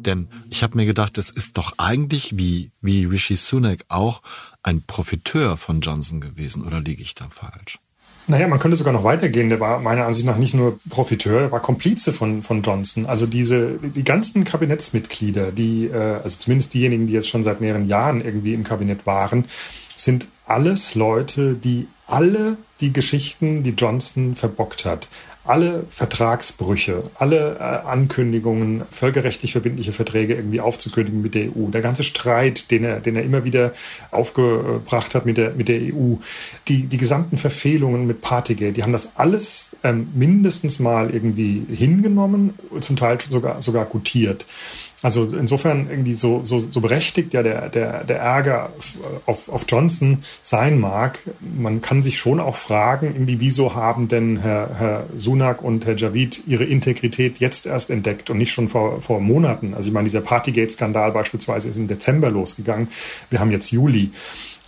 Denn 0.04 0.28
ich 0.50 0.62
habe 0.62 0.76
mir 0.76 0.86
gedacht, 0.86 1.18
es 1.18 1.30
ist 1.30 1.56
doch 1.58 1.74
eigentlich 1.78 2.36
wie, 2.36 2.72
wie 2.80 3.04
Rishi 3.04 3.36
Sunak 3.36 3.84
auch 3.88 4.22
ein 4.62 4.82
Profiteur 4.82 5.56
von 5.56 5.80
Johnson 5.80 6.20
gewesen, 6.20 6.64
oder 6.64 6.80
liege 6.80 7.02
ich 7.02 7.14
da 7.14 7.28
falsch? 7.28 7.78
Naja, 8.28 8.46
man 8.46 8.58
könnte 8.58 8.76
sogar 8.76 8.92
noch 8.92 9.04
weitergehen. 9.04 9.48
Der 9.48 9.58
war 9.58 9.80
meiner 9.80 10.06
Ansicht 10.06 10.26
nach 10.26 10.36
nicht 10.36 10.54
nur 10.54 10.78
Profiteur, 10.88 11.40
er 11.40 11.52
war 11.52 11.60
Komplize 11.60 12.12
von, 12.12 12.42
von 12.42 12.62
Johnson. 12.62 13.06
Also 13.06 13.26
diese, 13.26 13.78
die 13.78 14.04
ganzen 14.04 14.44
Kabinettsmitglieder, 14.44 15.50
die, 15.50 15.86
äh, 15.86 16.20
also 16.22 16.38
zumindest 16.38 16.72
diejenigen, 16.74 17.06
die 17.06 17.12
jetzt 17.14 17.28
schon 17.28 17.42
seit 17.42 17.60
mehreren 17.60 17.88
Jahren 17.88 18.24
irgendwie 18.24 18.54
im 18.54 18.64
Kabinett 18.64 19.06
waren, 19.06 19.46
sind 19.96 20.28
alles 20.46 20.94
Leute, 20.94 21.54
die 21.54 21.88
alle 22.06 22.56
die 22.80 22.92
Geschichten, 22.92 23.62
die 23.62 23.70
Johnson 23.70 24.36
verbockt 24.36 24.84
hat, 24.84 25.08
alle 25.44 25.84
Vertragsbrüche, 25.88 27.02
alle 27.16 27.56
äh, 27.58 27.62
Ankündigungen, 27.62 28.82
völkerrechtlich 28.90 29.52
verbindliche 29.52 29.92
Verträge 29.92 30.34
irgendwie 30.34 30.60
aufzukündigen 30.60 31.20
mit 31.20 31.34
der 31.34 31.48
EU, 31.48 31.68
der 31.68 31.80
ganze 31.80 32.04
Streit, 32.04 32.70
den 32.70 32.84
er, 32.84 33.00
den 33.00 33.16
er 33.16 33.24
immer 33.24 33.44
wieder 33.44 33.72
aufgebracht 34.12 35.14
hat 35.14 35.26
mit 35.26 35.36
der, 35.36 35.50
mit 35.50 35.68
der 35.68 35.80
EU, 35.80 36.16
die, 36.68 36.84
die 36.84 36.96
gesamten 36.96 37.38
Verfehlungen 37.38 38.06
mit 38.06 38.20
Partygate, 38.20 38.72
die 38.72 38.82
haben 38.84 38.92
das 38.92 39.16
alles 39.16 39.76
ähm, 39.82 40.08
mindestens 40.14 40.78
mal 40.78 41.10
irgendwie 41.10 41.66
hingenommen, 41.68 42.54
zum 42.80 42.96
Teil 42.96 43.18
sogar, 43.28 43.60
sogar 43.62 43.84
gutiert. 43.86 44.46
Also 45.02 45.24
insofern 45.24 45.90
irgendwie 45.90 46.14
so, 46.14 46.42
so, 46.44 46.60
so 46.60 46.80
berechtigt 46.80 47.32
ja 47.32 47.42
der, 47.42 47.68
der, 47.68 48.04
der 48.04 48.18
Ärger 48.20 48.70
auf, 49.26 49.48
auf 49.48 49.64
Johnson 49.68 50.22
sein 50.42 50.78
mag. 50.78 51.18
Man 51.40 51.82
kann 51.82 52.02
sich 52.02 52.18
schon 52.18 52.38
auch 52.38 52.54
fragen, 52.56 53.06
irgendwie, 53.06 53.40
wieso 53.40 53.74
haben 53.74 54.06
denn 54.06 54.38
Herr, 54.38 54.70
Herr 54.78 55.06
Sunak 55.16 55.62
und 55.62 55.86
Herr 55.86 55.96
Javid 55.96 56.44
ihre 56.46 56.64
Integrität 56.64 57.38
jetzt 57.40 57.66
erst 57.66 57.90
entdeckt 57.90 58.30
und 58.30 58.38
nicht 58.38 58.52
schon 58.52 58.68
vor, 58.68 59.02
vor 59.02 59.20
Monaten? 59.20 59.74
Also 59.74 59.88
ich 59.88 59.92
meine, 59.92 60.04
dieser 60.04 60.20
Partygate-Skandal 60.20 61.10
beispielsweise 61.10 61.68
ist 61.68 61.76
im 61.76 61.88
Dezember 61.88 62.30
losgegangen. 62.30 62.88
Wir 63.28 63.40
haben 63.40 63.50
jetzt 63.50 63.72
Juli. 63.72 64.12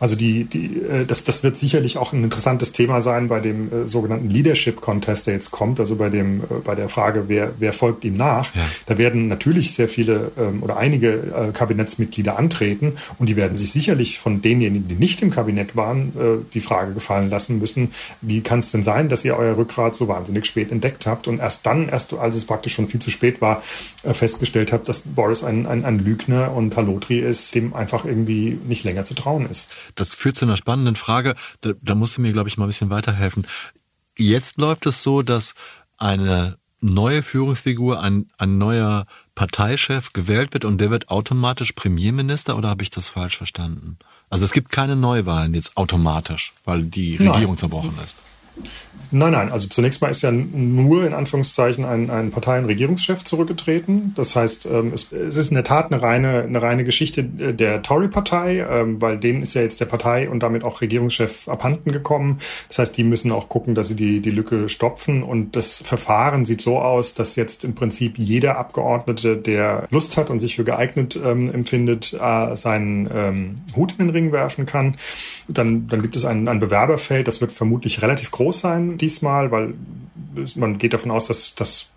Also 0.05 0.17
die, 0.17 0.45
die, 0.45 0.83
äh, 0.83 1.07
das, 1.07 1.25
das 1.25 1.43
wird 1.45 1.57
sicherlich 1.57 1.97
auch 1.97 2.13
ein 2.13 2.25
interessantes 2.25 2.73
Thema 2.73 3.01
sein 3.01 3.29
bei 3.29 3.41
dem 3.41 3.73
äh, 3.73 3.87
sogenannten 3.87 4.29
Leadership 4.29 4.83
Contest, 4.83 5.27
der 5.27 5.33
jetzt 5.33 5.51
kommt, 5.51 5.81
also 5.81 5.97
bei 5.97 6.11
dem, 6.11 6.43
äh, 6.43 6.45
bei 6.63 6.75
der 6.75 6.91
Frage, 6.91 7.25
wer, 7.29 7.53
wer 7.59 7.73
folgt 7.73 8.05
ihm 8.05 8.19
nach. 8.19 8.55
Ja. 8.55 8.61
Da 8.85 8.99
werden 8.99 9.29
natürlich 9.29 9.73
sehr 9.73 9.89
viele 9.89 10.33
ähm, 10.37 10.63
oder 10.63 10.77
einige 10.77 11.09
äh, 11.15 11.53
Kabinettsmitglieder 11.55 12.39
antreten 12.39 12.99
und 13.19 13.31
die 13.31 13.37
werden 13.37 13.57
sich 13.57 13.73
sicherlich 13.73 14.19
von 14.19 14.43
denjenigen, 14.43 14.89
die 14.89 14.95
nicht 14.95 15.23
im 15.23 15.31
Kabinett 15.31 15.75
waren, 15.75 16.09
äh, 16.09 16.45
die 16.53 16.61
Frage 16.61 16.93
gefallen 16.93 17.31
lassen 17.31 17.59
müssen, 17.59 17.93
wie 18.21 18.43
kann 18.43 18.59
es 18.59 18.73
denn 18.73 18.83
sein, 18.83 19.09
dass 19.09 19.25
ihr 19.25 19.39
euer 19.39 19.57
Rückgrat 19.57 19.97
so 19.97 20.07
wahnsinnig 20.07 20.45
spät 20.45 20.71
entdeckt 20.71 21.07
habt 21.07 21.29
und 21.29 21.39
erst 21.39 21.65
dann, 21.65 21.89
erst 21.89 22.13
als 22.13 22.37
es 22.37 22.45
praktisch 22.45 22.75
schon 22.75 22.89
viel 22.89 23.01
zu 23.01 23.09
spät 23.09 23.41
war, 23.41 23.63
äh, 24.03 24.13
festgestellt 24.13 24.71
habt, 24.71 24.87
dass 24.87 25.01
Boris 25.01 25.43
ein, 25.45 25.65
ein, 25.65 25.83
ein 25.87 25.99
Lügner 25.99 26.53
und 26.53 26.77
Halotri 26.77 27.21
ist, 27.21 27.55
dem 27.55 27.73
einfach 27.73 28.05
irgendwie 28.05 28.59
nicht 28.69 28.85
länger 28.85 29.05
zu 29.07 29.15
trauen 29.15 29.49
ist. 29.49 29.71
Das 29.95 30.15
führt 30.15 30.37
zu 30.37 30.45
einer 30.45 30.57
spannenden 30.57 30.97
Frage. 30.97 31.35
Da, 31.61 31.73
da 31.81 31.95
musst 31.95 32.17
du 32.17 32.23
mir, 32.23 32.33
glaube 32.33 32.49
ich, 32.49 32.57
mal 32.57 32.65
ein 32.65 32.69
bisschen 32.69 32.91
weiterhelfen. 32.91 33.47
Jetzt 34.17 34.59
läuft 34.59 34.87
es 34.87 35.03
so, 35.03 35.23
dass 35.23 35.55
eine 35.99 36.59
neue 36.81 37.23
Führungsfigur, 37.23 38.01
ein, 38.01 38.29
ein 38.39 38.59
neuer 38.59 39.07
Parteichef 39.35 40.13
gewählt 40.13 40.53
wird 40.53 40.65
und 40.65 40.79
der 40.79 40.91
wird 40.91 41.09
automatisch 41.09 41.73
Premierminister 41.73 42.57
oder 42.57 42.69
habe 42.69 42.83
ich 42.83 42.91
das 42.91 43.09
falsch 43.09 43.37
verstanden? 43.37 43.99
Also 44.31 44.45
es 44.45 44.53
gibt 44.53 44.71
keine 44.71 44.97
Neuwahlen 44.97 45.55
jetzt 45.55 45.77
automatisch, 45.77 46.53
weil 46.65 46.85
die 46.85 47.17
Regierung 47.17 47.53
Nein. 47.53 47.57
zerbrochen 47.57 47.99
ist. 48.05 48.19
Nein, 49.11 49.33
nein. 49.33 49.53
Also 49.53 49.69
zunächst 49.69 50.01
mal 50.03 50.09
ist 50.09 50.23
ja 50.23 50.33
nur 50.33 51.07
in 51.07 51.15
Anführungszeichen 51.15 51.85
ein, 51.85 52.11
ein 52.11 52.31
Partei- 52.33 52.59
und 52.59 52.65
Regierungschef 52.65 53.23
zurückgetreten. 53.23 54.13
Das 54.17 54.35
heißt, 54.35 54.67
ähm, 54.67 54.93
es, 54.93 55.13
es, 55.13 55.37
ist 55.37 55.51
in 55.51 55.55
der 55.55 55.65
Tat 55.65 55.93
eine 55.93 56.03
reine, 56.03 56.43
eine 56.43 56.61
reine 56.61 56.85
Geschichte 56.85 57.23
der 57.23 57.83
Tory-Partei, 57.83 58.67
ähm, 58.69 59.01
weil 59.01 59.19
denen 59.19 59.43
ist 59.43 59.55
ja 59.55 59.63
jetzt 59.63 59.81
der 59.81 59.85
Partei 59.85 60.29
und 60.29 60.43
damit 60.43 60.65
auch 60.65 60.81
Regierungschef 60.81 61.49
abhanden 61.49 61.93
gekommen. 61.93 62.39
Das 62.69 62.81
heißt, 62.81 62.97
die 62.97 63.05
müssen 63.05 63.31
auch 63.31 63.49
gucken, 63.49 63.75
dass 63.77 63.89
sie 63.89 63.97
die, 63.97 64.21
die 64.21 64.31
Lücke 64.31 64.69
stopfen. 64.69 65.23
Und 65.23 65.55
das 65.55 65.83
Verfahren 65.85 66.45
sieht 66.45 66.61
so 66.61 66.81
aus, 66.81 67.15
dass 67.15 67.37
jetzt 67.37 67.65
im 67.65 67.75
Prinzip 67.75 68.19
jeder 68.19 68.59
Abgeordnete, 68.59 69.37
der 69.37 69.87
Lust 69.91 70.17
hat 70.17 70.29
und 70.31 70.41
sich 70.41 70.57
für 70.57 70.65
geeignet 70.65 71.19
ähm, 71.25 71.53
empfindet, 71.53 72.15
äh, 72.21 72.57
seinen 72.57 73.09
ähm, 73.13 73.59
Hut 73.77 73.93
in 73.93 74.07
den 74.07 74.11
Ring 74.11 74.33
werfen 74.33 74.67
kann. 74.67 74.97
Dann, 75.47 75.87
dann 75.87 76.03
gibt 76.03 76.17
es 76.17 76.25
ein, 76.25 76.49
ein 76.49 76.59
Bewerberfeld, 76.59 77.29
das 77.29 77.41
wird 77.41 77.53
vermutlich 77.53 78.03
relativ 78.03 78.31
groß 78.33 78.44
sein 78.53 78.99
diesmal, 78.99 79.51
weil 79.51 79.75
man 80.57 80.79
geht 80.79 80.93
davon 80.93 81.11
aus, 81.11 81.29
dass, 81.29 81.55
dass 81.55 81.93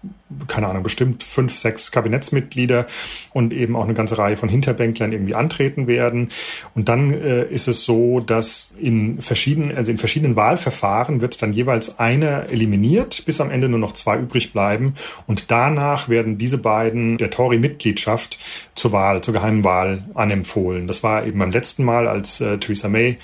keine 0.47 0.67
Ahnung, 0.67 0.83
bestimmt 0.83 1.23
fünf, 1.23 1.57
sechs 1.57 1.91
Kabinettsmitglieder 1.91 2.85
und 3.33 3.53
eben 3.53 3.75
auch 3.75 3.85
eine 3.85 3.93
ganze 3.93 4.17
Reihe 4.17 4.35
von 4.35 4.49
Hinterbänklern 4.49 5.11
irgendwie 5.11 5.35
antreten 5.35 5.87
werden. 5.87 6.29
Und 6.75 6.89
dann 6.89 7.13
äh, 7.13 7.45
ist 7.45 7.67
es 7.67 7.83
so, 7.83 8.19
dass 8.19 8.73
in 8.79 9.21
verschiedenen, 9.21 9.75
also 9.75 9.91
in 9.91 9.97
verschiedenen 9.97 10.35
Wahlverfahren 10.35 11.21
wird 11.21 11.41
dann 11.41 11.53
jeweils 11.53 11.99
einer 11.99 12.49
eliminiert, 12.49 13.25
bis 13.25 13.41
am 13.41 13.51
Ende 13.51 13.69
nur 13.69 13.79
noch 13.79 13.93
zwei 13.93 14.17
übrig 14.17 14.53
bleiben. 14.53 14.95
Und 15.25 15.49
danach 15.51 16.09
werden 16.09 16.37
diese 16.37 16.57
beiden 16.57 17.17
der 17.17 17.29
Tory-Mitgliedschaft 17.29 18.37
zur 18.75 18.91
Wahl, 18.91 19.21
zur 19.21 19.33
geheimen 19.33 19.63
Wahl 19.63 20.03
anempfohlen. 20.13 20.87
Das 20.87 21.03
war 21.03 21.25
eben 21.25 21.39
beim 21.39 21.51
letzten 21.51 21.83
Mal, 21.83 22.07
als 22.07 22.41
äh, 22.41 22.57
Theresa 22.57 22.89
May 22.89 23.17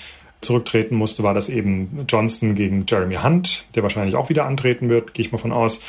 zurücktreten 0.44 0.96
musste, 0.96 1.22
war 1.22 1.34
das 1.34 1.48
eben 1.48 2.04
Johnson 2.08 2.54
gegen 2.54 2.84
Jeremy 2.86 3.16
Hunt, 3.16 3.64
der 3.74 3.82
wahrscheinlich 3.82 4.16
auch 4.16 4.28
wieder 4.28 4.46
antreten 4.46 4.88
wird, 4.88 5.14
gehe 5.14 5.24
ich 5.24 5.32
mal 5.32 5.38
von 5.38 5.52
aus. 5.52 5.82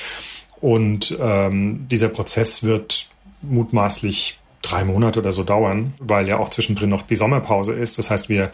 Und 0.62 1.17
ähm, 1.19 1.88
dieser 1.89 2.09
Prozess 2.09 2.63
wird 2.63 3.09
mutmaßlich 3.41 4.39
drei 4.65 4.83
Monate 4.83 5.19
oder 5.19 5.31
so 5.31 5.43
dauern, 5.43 5.93
weil 6.00 6.27
ja 6.27 6.38
auch 6.38 6.50
zwischendrin 6.50 6.89
noch 6.89 7.03
die 7.03 7.15
Sommerpause 7.15 7.74
ist. 7.74 8.00
Das 8.00 8.09
heißt, 8.09 8.29
wir 8.29 8.51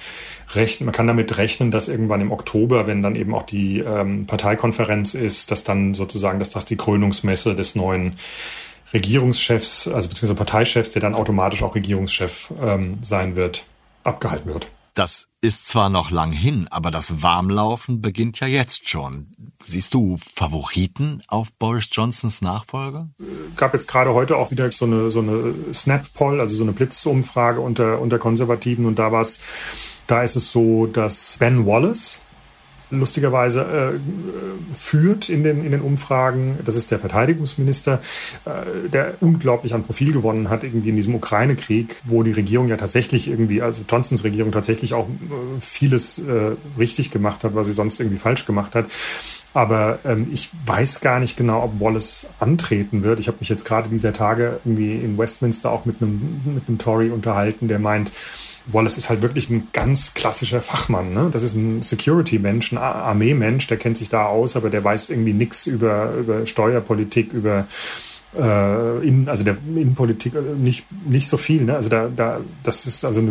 rechnen, 0.54 0.86
man 0.86 0.94
kann 0.94 1.08
damit 1.08 1.38
rechnen, 1.38 1.72
dass 1.72 1.88
irgendwann 1.88 2.22
im 2.22 2.32
Oktober, 2.32 2.86
wenn 2.88 3.02
dann 3.02 3.16
eben 3.16 3.34
auch 3.34 3.44
die 3.44 3.80
ähm, 3.80 4.26
Parteikonferenz 4.26 5.14
ist, 5.14 5.52
dass 5.52 5.64
dann 5.64 5.94
sozusagen, 5.94 6.40
dass 6.40 6.50
das 6.50 6.66
die 6.66 6.76
Krönungsmesse 6.76 7.56
des 7.56 7.76
neuen 7.76 8.18
Regierungschefs, 8.94 9.88
also 9.88 10.10
beziehungsweise 10.10 10.36
Parteichefs, 10.36 10.92
der 10.92 11.02
dann 11.02 11.16
automatisch 11.16 11.64
auch 11.64 11.76
Regierungschef 11.76 12.54
ähm, 12.62 12.98
sein 13.02 13.36
wird, 13.36 13.64
abgehalten 14.04 14.52
wird. 14.52 14.68
Das 14.94 15.28
ist 15.40 15.68
zwar 15.68 15.90
noch 15.90 16.12
lang 16.12 16.34
hin, 16.34 16.68
aber 16.70 16.92
das 16.92 17.22
Warmlaufen 17.22 18.02
beginnt 18.02 18.42
ja 18.42 18.48
jetzt 18.48 18.90
schon. 18.90 19.32
Siehst 19.64 19.94
du 19.94 20.20
Favoriten 20.36 21.24
auf 21.28 21.54
Boris 21.54 21.88
Johnsons 21.92 22.42
Nachfolger? 22.42 23.10
Gab 23.56 23.74
jetzt 23.74 23.88
gerade 23.88 24.14
heute 24.14 24.36
auch 24.36 24.52
wieder 24.52 24.70
so 24.72 24.86
eine, 24.86 25.10
so 25.10 25.20
eine 25.20 25.54
Snap-Poll, 25.74 26.42
also 26.42 26.56
so 26.56 26.64
eine 26.64 26.74
Blitzumfrage 26.74 27.62
unter, 27.62 28.02
unter 28.02 28.20
Konservativen 28.20 28.86
und 28.86 29.00
da 29.00 29.14
war 29.14 29.22
es, 29.22 29.40
da 30.08 30.24
ist 30.24 30.36
es 30.36 30.52
so, 30.52 30.88
dass 30.88 31.38
Ben 31.40 31.66
Wallace, 31.66 32.22
lustigerweise 32.92 33.62
äh, 33.62 34.74
führt 34.74 35.30
in 35.30 35.44
den, 35.44 35.66
in 35.66 35.72
den 35.72 35.82
Umfragen. 35.82 36.60
Das 36.66 36.76
ist 36.76 36.92
der 36.92 37.00
Verteidigungsminister, 37.00 38.00
äh, 38.46 38.90
der 38.90 39.16
unglaublich 39.22 39.74
an 39.74 39.84
Profil 39.84 40.14
gewonnen 40.14 40.50
hat, 40.50 40.64
irgendwie 40.64 40.90
in 40.90 40.96
diesem 40.96 41.16
Ukraine-Krieg, 41.16 41.96
wo 42.06 42.24
die 42.24 42.32
Regierung 42.32 42.68
ja 42.68 42.78
tatsächlich 42.78 43.30
irgendwie, 43.30 43.62
also 43.62 43.84
Johnsons 43.90 44.24
Regierung 44.24 44.52
tatsächlich 44.52 44.94
auch 44.94 45.08
äh, 45.08 45.60
vieles 45.60 46.20
äh, 46.20 46.52
richtig 46.78 47.12
gemacht 47.12 47.44
hat, 47.44 47.56
was 47.56 47.68
sie 47.68 47.74
sonst 47.74 48.00
irgendwie 48.00 48.18
falsch 48.18 48.46
gemacht 48.46 48.76
hat. 48.76 48.86
Aber 49.54 50.00
ähm, 50.06 50.28
ich 50.32 50.50
weiß 50.66 51.02
gar 51.02 51.20
nicht 51.20 51.36
genau, 51.36 51.64
ob 51.64 51.80
Wallace 51.80 52.30
antreten 52.40 53.04
wird. 53.04 53.20
Ich 53.20 53.28
habe 53.28 53.38
mich 53.40 53.50
jetzt 53.50 53.66
gerade 53.66 53.90
dieser 53.90 54.14
Tage 54.14 54.60
irgendwie 54.64 54.96
in 54.96 55.18
Westminster 55.18 55.72
auch 55.72 55.86
mit 55.86 56.02
einem, 56.02 56.42
mit 56.46 56.68
einem 56.68 56.78
Tory 56.78 57.10
unterhalten, 57.10 57.68
der 57.68 57.80
meint, 57.80 58.12
Wallace 58.68 58.98
ist 58.98 59.10
halt 59.10 59.22
wirklich 59.22 59.50
ein 59.50 59.68
ganz 59.74 60.14
klassischer 60.14 60.62
Fachmann. 60.62 61.14
Ne? 61.14 61.30
Das 61.32 61.44
ist 61.44 61.56
ein 61.56 61.82
Security-Mensch, 61.82 62.72
ein 62.72 62.78
Armee-Mensch, 62.78 63.68
der 63.68 63.78
kennt 63.78 63.98
sich 63.98 64.10
da 64.10 64.26
aus, 64.26 64.56
aber 64.56 64.70
der 64.70 64.84
weiß 64.84 65.10
irgendwie 65.10 65.34
nichts 65.34 65.68
über, 65.68 66.14
über 66.14 66.46
Steuerpolitik, 66.46 67.34
über 67.34 67.68
äh, 68.38 69.08
in, 69.08 69.28
also 69.28 69.44
der 69.44 69.58
Innenpolitik 69.68 70.36
äh, 70.36 70.42
nicht, 70.56 70.86
nicht 71.06 71.28
so 71.28 71.38
viel. 71.38 71.64
Ne? 71.64 71.76
Also 71.76 71.90
da, 71.90 72.10
da, 72.16 72.40
das 72.64 72.86
ist 72.86 73.04
also 73.04 73.22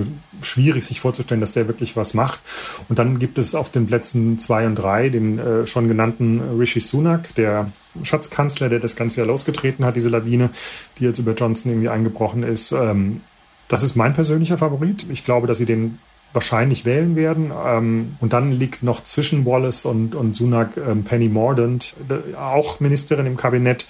schwierig, 0.43 0.85
sich 0.85 1.01
vorzustellen, 1.01 1.41
dass 1.41 1.53
der 1.53 1.69
wirklich 1.69 1.97
was 1.97 2.15
macht. 2.15 2.41
Und 2.89 2.99
dann 2.99 3.19
gibt 3.19 3.39
es 3.39 3.55
auf 3.55 3.71
den 3.71 3.87
Plätzen 3.87 4.39
zwei 4.39 4.67
und 4.67 4.77
drei 4.77 5.09
den 5.09 5.39
äh, 5.39 5.67
schon 5.67 5.89
genannten 5.89 6.41
Rishi 6.59 6.81
Sunak, 6.81 7.35
der 7.35 7.71
Schatzkanzler, 8.03 8.69
der 8.69 8.79
das 8.79 8.97
ganze 8.97 9.21
Jahr 9.21 9.27
losgetreten 9.27 9.85
hat, 9.85 9.97
diese 9.97 10.09
Lawine, 10.09 10.51
die 10.99 11.05
jetzt 11.05 11.19
über 11.19 11.33
Johnson 11.33 11.73
irgendwie 11.73 11.89
eingebrochen 11.89 12.43
ist. 12.43 12.73
Ähm, 12.73 13.23
das 13.71 13.85
ist 13.85 13.95
mein 13.95 14.15
persönlicher 14.15 14.59
Favorit. 14.59 15.07
Ich 15.11 15.25
glaube, 15.25 15.47
dass 15.47 15.59
sie 15.59 15.65
den 15.65 16.01
wahrscheinlich 16.33 16.85
wählen 16.85 17.17
werden. 17.17 17.53
Ähm, 17.65 18.17
und 18.21 18.33
dann 18.33 18.53
liegt 18.53 18.83
noch 18.83 19.03
zwischen 19.05 19.47
Wallace 19.47 19.85
und, 19.85 20.15
und 20.15 20.35
Sunak 20.35 20.77
ähm, 20.77 21.05
Penny 21.05 21.29
Mordaunt, 21.29 21.95
auch 22.37 22.81
Ministerin 22.81 23.27
im 23.27 23.37
Kabinett, 23.37 23.87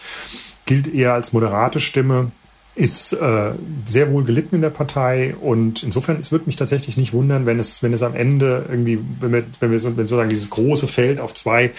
gilt 0.67 0.93
eher 0.93 1.15
als 1.15 1.33
moderate 1.33 1.81
Stimme 1.81 2.31
ist 2.77 3.13
äh, 3.13 3.51
sehr 3.85 4.13
wohl 4.13 4.23
gelitten 4.25 4.55
in 4.55 4.63
der 4.63 4.71
Partei 4.71 5.35
und 5.35 5.83
insofern 5.83 6.19
es 6.19 6.31
wird 6.31 6.47
mich 6.47 6.55
tatsächlich 6.55 6.97
nicht 6.97 7.13
wundern, 7.13 7.45
wenn 7.45 7.59
es 7.59 7.83
wenn 7.83 7.93
es 7.93 8.03
am 8.03 8.15
Ende 8.15 8.65
irgendwie 8.69 9.01
wenn 9.19 9.33
wir 9.33 9.45
wenn 9.59 9.73
wir 9.73 9.79
so, 9.81 9.89
wenn 9.89 10.07
sozusagen 10.07 10.31
dieses 10.31 10.51
große 10.51 10.87
Feld 10.87 11.21
auf 11.21 11.35
zwei 11.35 11.73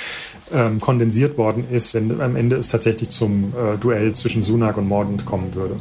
ähm, 0.54 0.82
kondensiert 0.82 1.38
worden 1.38 1.66
ist, 1.72 1.94
wenn 1.94 2.20
am 2.20 2.36
Ende 2.36 2.58
es 2.58 2.68
tatsächlich 2.68 3.10
zum 3.10 3.54
äh, 3.54 3.78
Duell 3.78 4.14
zwischen 4.14 4.44
Sunak 4.44 4.78
und 4.78 4.88
Mordaunt 4.90 5.26
kommen 5.26 5.56
würde. 5.56 5.78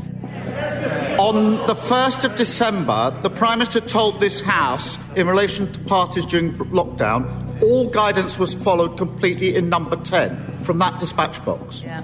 On 1.21 1.57
the 1.67 1.75
1st 1.75 2.25
of 2.25 2.37
December, 2.37 3.15
the 3.21 3.29
Prime 3.29 3.59
Minister 3.59 3.81
told 3.81 4.21
this 4.21 4.41
House 4.41 4.99
in 5.17 5.27
relation 5.27 5.71
to 5.71 5.81
parties 5.81 6.25
during 6.25 6.55
lockdown 6.73 7.63
all 7.63 7.91
guidance 7.91 8.39
was 8.39 8.55
followed 8.55 8.97
completely 8.97 9.55
in 9.55 9.69
number 9.69 9.97
10 9.97 10.61
from 10.65 10.79
that 10.79 10.99
dispatch 10.99 11.45
box. 11.45 11.83
Yeah. 11.83 12.03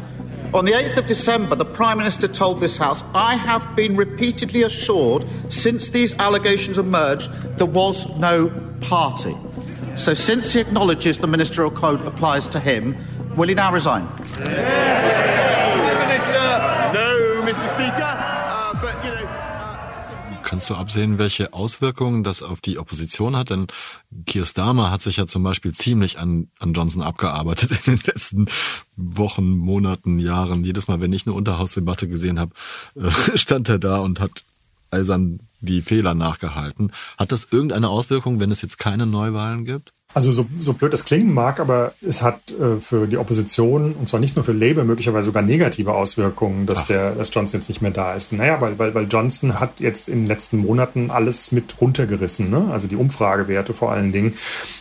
On 0.52 0.66
the 0.66 0.72
8th 0.72 0.98
of 0.98 1.06
December, 1.06 1.56
the 1.56 1.64
Prime 1.64 1.96
Minister 1.96 2.28
told 2.28 2.60
this 2.60 2.76
House, 2.76 3.02
I 3.14 3.36
have 3.36 3.74
been 3.74 3.96
repeatedly 3.96 4.62
assured 4.62 5.26
since 5.48 5.88
these 5.88 6.14
allegations 6.16 6.76
emerged 6.76 7.30
there 7.56 7.66
was 7.66 8.06
no 8.18 8.50
party. 8.82 9.34
So, 9.94 10.12
since 10.12 10.52
he 10.52 10.60
acknowledges 10.60 11.20
the 11.20 11.26
ministerial 11.26 11.70
code 11.70 12.02
applies 12.02 12.48
to 12.48 12.60
him, 12.60 12.94
will 13.34 13.48
he 13.48 13.54
now 13.54 13.72
resign? 13.72 14.04
No, 16.92 17.42
Mr. 17.46 17.66
Speaker. 17.70 18.15
Kannst 20.42 20.70
du 20.70 20.74
absehen, 20.74 21.18
welche 21.18 21.52
Auswirkungen 21.52 22.22
das 22.22 22.42
auf 22.42 22.60
die 22.60 22.78
Opposition 22.78 23.34
hat? 23.34 23.50
Denn 23.50 23.66
Keir 24.26 24.44
Starmer 24.44 24.92
hat 24.92 25.02
sich 25.02 25.16
ja 25.16 25.26
zum 25.26 25.42
Beispiel 25.42 25.74
ziemlich 25.74 26.20
an, 26.20 26.50
an 26.60 26.72
Johnson 26.72 27.02
abgearbeitet 27.02 27.72
in 27.72 27.96
den 27.96 28.02
letzten 28.06 28.46
Wochen, 28.94 29.56
Monaten, 29.56 30.18
Jahren. 30.18 30.62
Jedes 30.62 30.86
Mal, 30.86 31.00
wenn 31.00 31.12
ich 31.12 31.26
eine 31.26 31.34
Unterhausdebatte 31.34 32.08
gesehen 32.08 32.38
habe, 32.38 32.52
äh, 32.94 33.10
stand 33.36 33.68
er 33.68 33.80
da 33.80 33.98
und 33.98 34.20
hat 34.20 34.44
eisern 34.90 35.40
die 35.60 35.82
Fehler 35.82 36.14
nachgehalten. 36.14 36.92
Hat 37.18 37.32
das 37.32 37.48
irgendeine 37.50 37.88
Auswirkung, 37.88 38.38
wenn 38.40 38.50
es 38.50 38.62
jetzt 38.62 38.78
keine 38.78 39.06
Neuwahlen 39.06 39.64
gibt? 39.64 39.92
Also 40.14 40.32
so, 40.32 40.46
so 40.58 40.72
blöd 40.72 40.94
das 40.94 41.04
klingen 41.04 41.34
mag, 41.34 41.60
aber 41.60 41.92
es 42.00 42.22
hat 42.22 42.50
äh, 42.52 42.80
für 42.80 43.06
die 43.06 43.18
Opposition, 43.18 43.92
und 43.92 44.08
zwar 44.08 44.18
nicht 44.18 44.34
nur 44.34 44.46
für 44.46 44.52
Labour, 44.52 44.84
möglicherweise 44.84 45.26
sogar 45.26 45.42
negative 45.42 45.94
Auswirkungen, 45.94 46.64
dass 46.64 46.78
Ach. 46.78 46.86
der 46.86 47.10
dass 47.10 47.34
Johnson 47.34 47.60
jetzt 47.60 47.68
nicht 47.68 47.82
mehr 47.82 47.90
da 47.90 48.14
ist. 48.14 48.32
Naja, 48.32 48.60
weil, 48.62 48.78
weil, 48.78 48.94
weil 48.94 49.08
Johnson 49.10 49.60
hat 49.60 49.80
jetzt 49.80 50.08
in 50.08 50.20
den 50.20 50.26
letzten 50.26 50.56
Monaten 50.58 51.10
alles 51.10 51.52
mit 51.52 51.80
runtergerissen, 51.82 52.48
ne? 52.48 52.68
also 52.70 52.88
die 52.88 52.96
Umfragewerte 52.96 53.74
vor 53.74 53.92
allen 53.92 54.10
Dingen. 54.12 54.34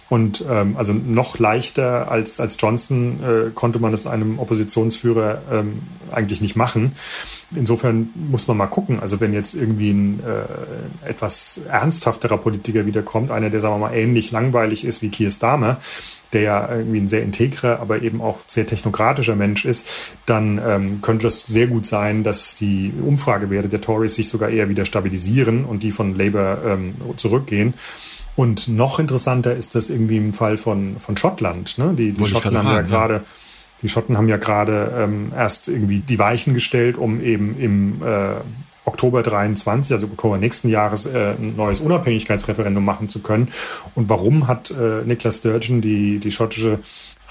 Und 0.10 0.46
ähm, 0.50 0.77
also 0.77 0.94
noch 0.94 1.38
leichter 1.38 2.10
als, 2.10 2.39
als 2.39 2.55
Johnson 2.60 3.20
äh, 3.22 3.50
konnte 3.53 3.79
man 3.79 3.94
es 3.94 4.08
einem 4.08 4.39
Oppositionsführer 4.39 5.41
ähm, 5.51 5.82
eigentlich 6.12 6.39
nicht 6.39 6.55
machen. 6.55 6.94
Insofern 7.55 8.10
muss 8.15 8.48
man 8.48 8.58
mal 8.58 8.67
gucken. 8.67 9.00
Also 9.00 9.20
wenn 9.20 9.34
jetzt 9.34 9.55
irgendwie 9.55 9.91
ein 9.91 10.22
äh, 10.25 11.10
etwas 11.10 11.60
ernsthafterer 11.70 12.38
Politiker 12.38 12.86
wiederkommt, 12.86 13.32
einer, 13.32 13.50
der 13.50 13.60
sagen 13.60 13.75
wir 13.75 13.89
mal 13.89 13.94
ähnlich 13.96 14.32
langweilig 14.32 14.86
ist 14.86 15.01
wie 15.01 15.10
Keir 15.15 15.31
Starmer, 15.31 15.77
der 16.34 16.41
ja 16.41 16.75
irgendwie 16.75 17.00
ein 17.00 17.07
sehr 17.07 17.24
integrer, 17.24 17.79
aber 17.79 18.01
eben 18.01 18.22
auch 18.22 18.39
sehr 18.48 18.65
technokratischer 18.65 19.36
Mensch 19.36 19.65
ist, 19.65 19.88
dann 20.25 20.60
ähm, 20.65 21.01
könnte 21.01 21.27
es 21.27 21.45
sehr 21.45 21.67
gut 21.67 21.86
sein, 21.86 22.24
dass 22.24 22.55
die 22.55 22.93
Umfragewerte 23.01 23.69
der 23.69 23.81
Tories 23.81 24.15
sich 24.15 24.27
sogar 24.27 24.50
eher 24.50 24.69
wieder 24.69 24.86
stabilisieren 24.86 25.65
und 25.65 25.84
die 25.84 25.91
von 25.91 26.15
Labour 26.17 26.57
ähm, 26.65 26.95
zurückgehen. 27.17 27.74
Und 28.36 28.67
noch 28.67 29.00
interessanter 29.00 29.55
ist 29.55 29.75
das 29.75 29.89
irgendwie 29.89 30.17
im 30.17 30.34
Fall 30.34 30.57
von, 30.57 31.00
von 31.00 31.15
Schottland. 31.15 31.77
Ne? 31.77 31.93
Die, 31.98 32.12
die 32.12 32.25
Schotten 32.25 32.57
haben 32.57 32.67
ja 32.67 32.81
gerade 32.81 33.22
die 33.81 33.89
Schotten 33.89 34.17
haben 34.17 34.27
ja 34.27 34.38
gerade 34.38 34.91
ähm, 34.98 35.31
erst 35.36 35.67
irgendwie 35.67 36.00
die 36.00 36.17
Weichen 36.17 36.53
gestellt, 36.53 36.98
um 36.98 37.22
eben 37.22 37.55
im 37.60 38.01
äh, 38.01 38.36
Oktober 38.86 39.24
23, 39.24 39.94
also 39.94 40.08
Oktober 40.08 40.38
nächsten 40.38 40.70
Jahres, 40.70 41.06
äh, 41.06 41.34
ein 41.38 41.56
neues 41.56 41.80
Unabhängigkeitsreferendum 41.80 42.84
machen 42.84 43.10
zu 43.10 43.22
können. 43.22 43.50
Und 43.96 44.10
warum 44.10 44.48
hat 44.48 44.72
äh, 44.72 45.04
Nicola 45.06 45.32
Sturgeon, 45.32 45.82
die, 45.82 46.20
die 46.20 46.32
schottische 46.32 46.80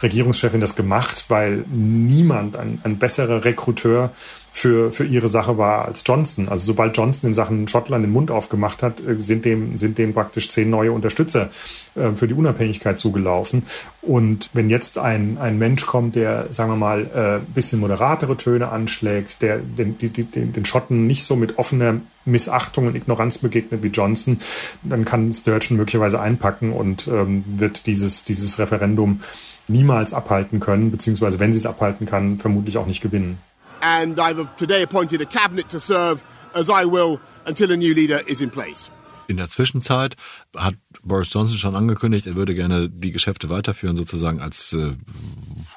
Regierungschefin, 0.03 0.61
das 0.61 0.77
gemacht? 0.77 1.27
Weil 1.29 1.65
niemand, 1.69 2.57
ein, 2.57 2.81
ein 2.83 2.99
besserer 2.99 3.45
Rekruteur 3.45 4.11
für, 4.55 4.93
für 4.93 5.05
ihre 5.05 5.27
Sache 5.27 5.59
war 5.59 5.85
als 5.85 6.05
Johnson. 6.07 6.49
Also 6.49 6.65
sobald 6.65 6.97
Johnson 6.97 7.29
in 7.29 7.35
Sachen 7.35 7.67
Schottland 7.67 8.05
den 8.05 8.13
Mund 8.13 8.31
aufgemacht 8.31 8.85
hat, 8.85 9.01
äh, 9.01 9.21
sind 9.21 9.45
dem, 9.45 9.77
sind 9.77 9.99
dem 9.99 10.15
praktisch 10.15 10.49
zehn 10.49 10.71
neue 10.71 10.93
Unterstützer 10.93 11.51
äh, 11.97 12.13
für 12.13 12.29
die 12.29 12.35
Unabhängigkeit 12.35 12.97
zugelaufen. 12.97 13.65
Und 14.01 14.51
wenn 14.53 14.71
jetzt 14.71 14.97
ein, 14.97 15.39
ein 15.39 15.59
Mensch 15.59 15.85
kommt, 15.87 16.15
der, 16.15 16.53
sagen 16.53 16.71
wir 16.71 16.77
mal, 16.77 17.43
äh, 17.43 17.53
bisschen 17.53 17.81
moderatere 17.81 18.37
Töne 18.37 18.69
anschlägt, 18.69 19.43
der 19.43 19.59
den, 19.59 19.99
die, 19.99 20.11
den, 20.11 20.53
den 20.53 20.65
Schotten 20.65 21.09
nicht 21.09 21.25
so 21.25 21.35
mit 21.35 21.59
offener 21.59 21.97
Missachtung 22.25 22.87
und 22.87 22.95
Ignoranz 22.95 23.39
begegnet 23.39 23.83
wie 23.83 23.89
Johnson, 23.89 24.39
dann 24.85 25.05
kann 25.05 25.33
Sturgeon 25.33 25.77
möglicherweise 25.77 26.21
einpacken 26.21 26.73
und 26.73 27.09
ähm, 27.09 27.43
wird 27.57 27.87
dieses, 27.89 28.25
dieses 28.25 28.61
Referendum 28.61 29.21
niemals 29.67 30.15
abhalten 30.15 30.61
können, 30.61 30.93
beziehungsweise 30.93 31.41
wenn 31.41 31.53
sie 31.53 31.59
es 31.59 31.67
abhalten 31.67 32.07
kann, 32.07 32.39
vermutlich 32.39 32.79
auch 32.79 32.87
nicht 32.87 33.03
gewinnen 33.03 33.39
and 33.81 34.19
I've 34.19 34.47
today 34.57 34.83
appointed 34.83 35.21
a 35.21 35.27
cabinet 35.27 35.69
to 35.71 35.79
serve 35.79 36.23
as 36.55 36.69
I 36.69 36.85
will 36.85 37.21
until 37.47 37.71
a 37.73 37.77
new 37.77 37.95
leader 37.95 38.21
is 38.27 38.41
in 38.41 38.51
place. 38.51 38.91
In 39.27 39.37
der 39.39 39.49
Zwischenzeit 39.49 40.17
hat 40.55 40.75
Boris 41.03 41.33
Johnson 41.33 41.57
schon 41.59 41.75
angekündigt, 41.75 42.27
er 42.27 42.37
würde 42.37 42.55
gerne 42.55 42.91
die 42.91 43.11
Geschäfte 43.11 43.49
weiterführen, 43.49 43.97
sozusagen 43.97 44.41
als 44.41 44.73
äh, 44.75 44.93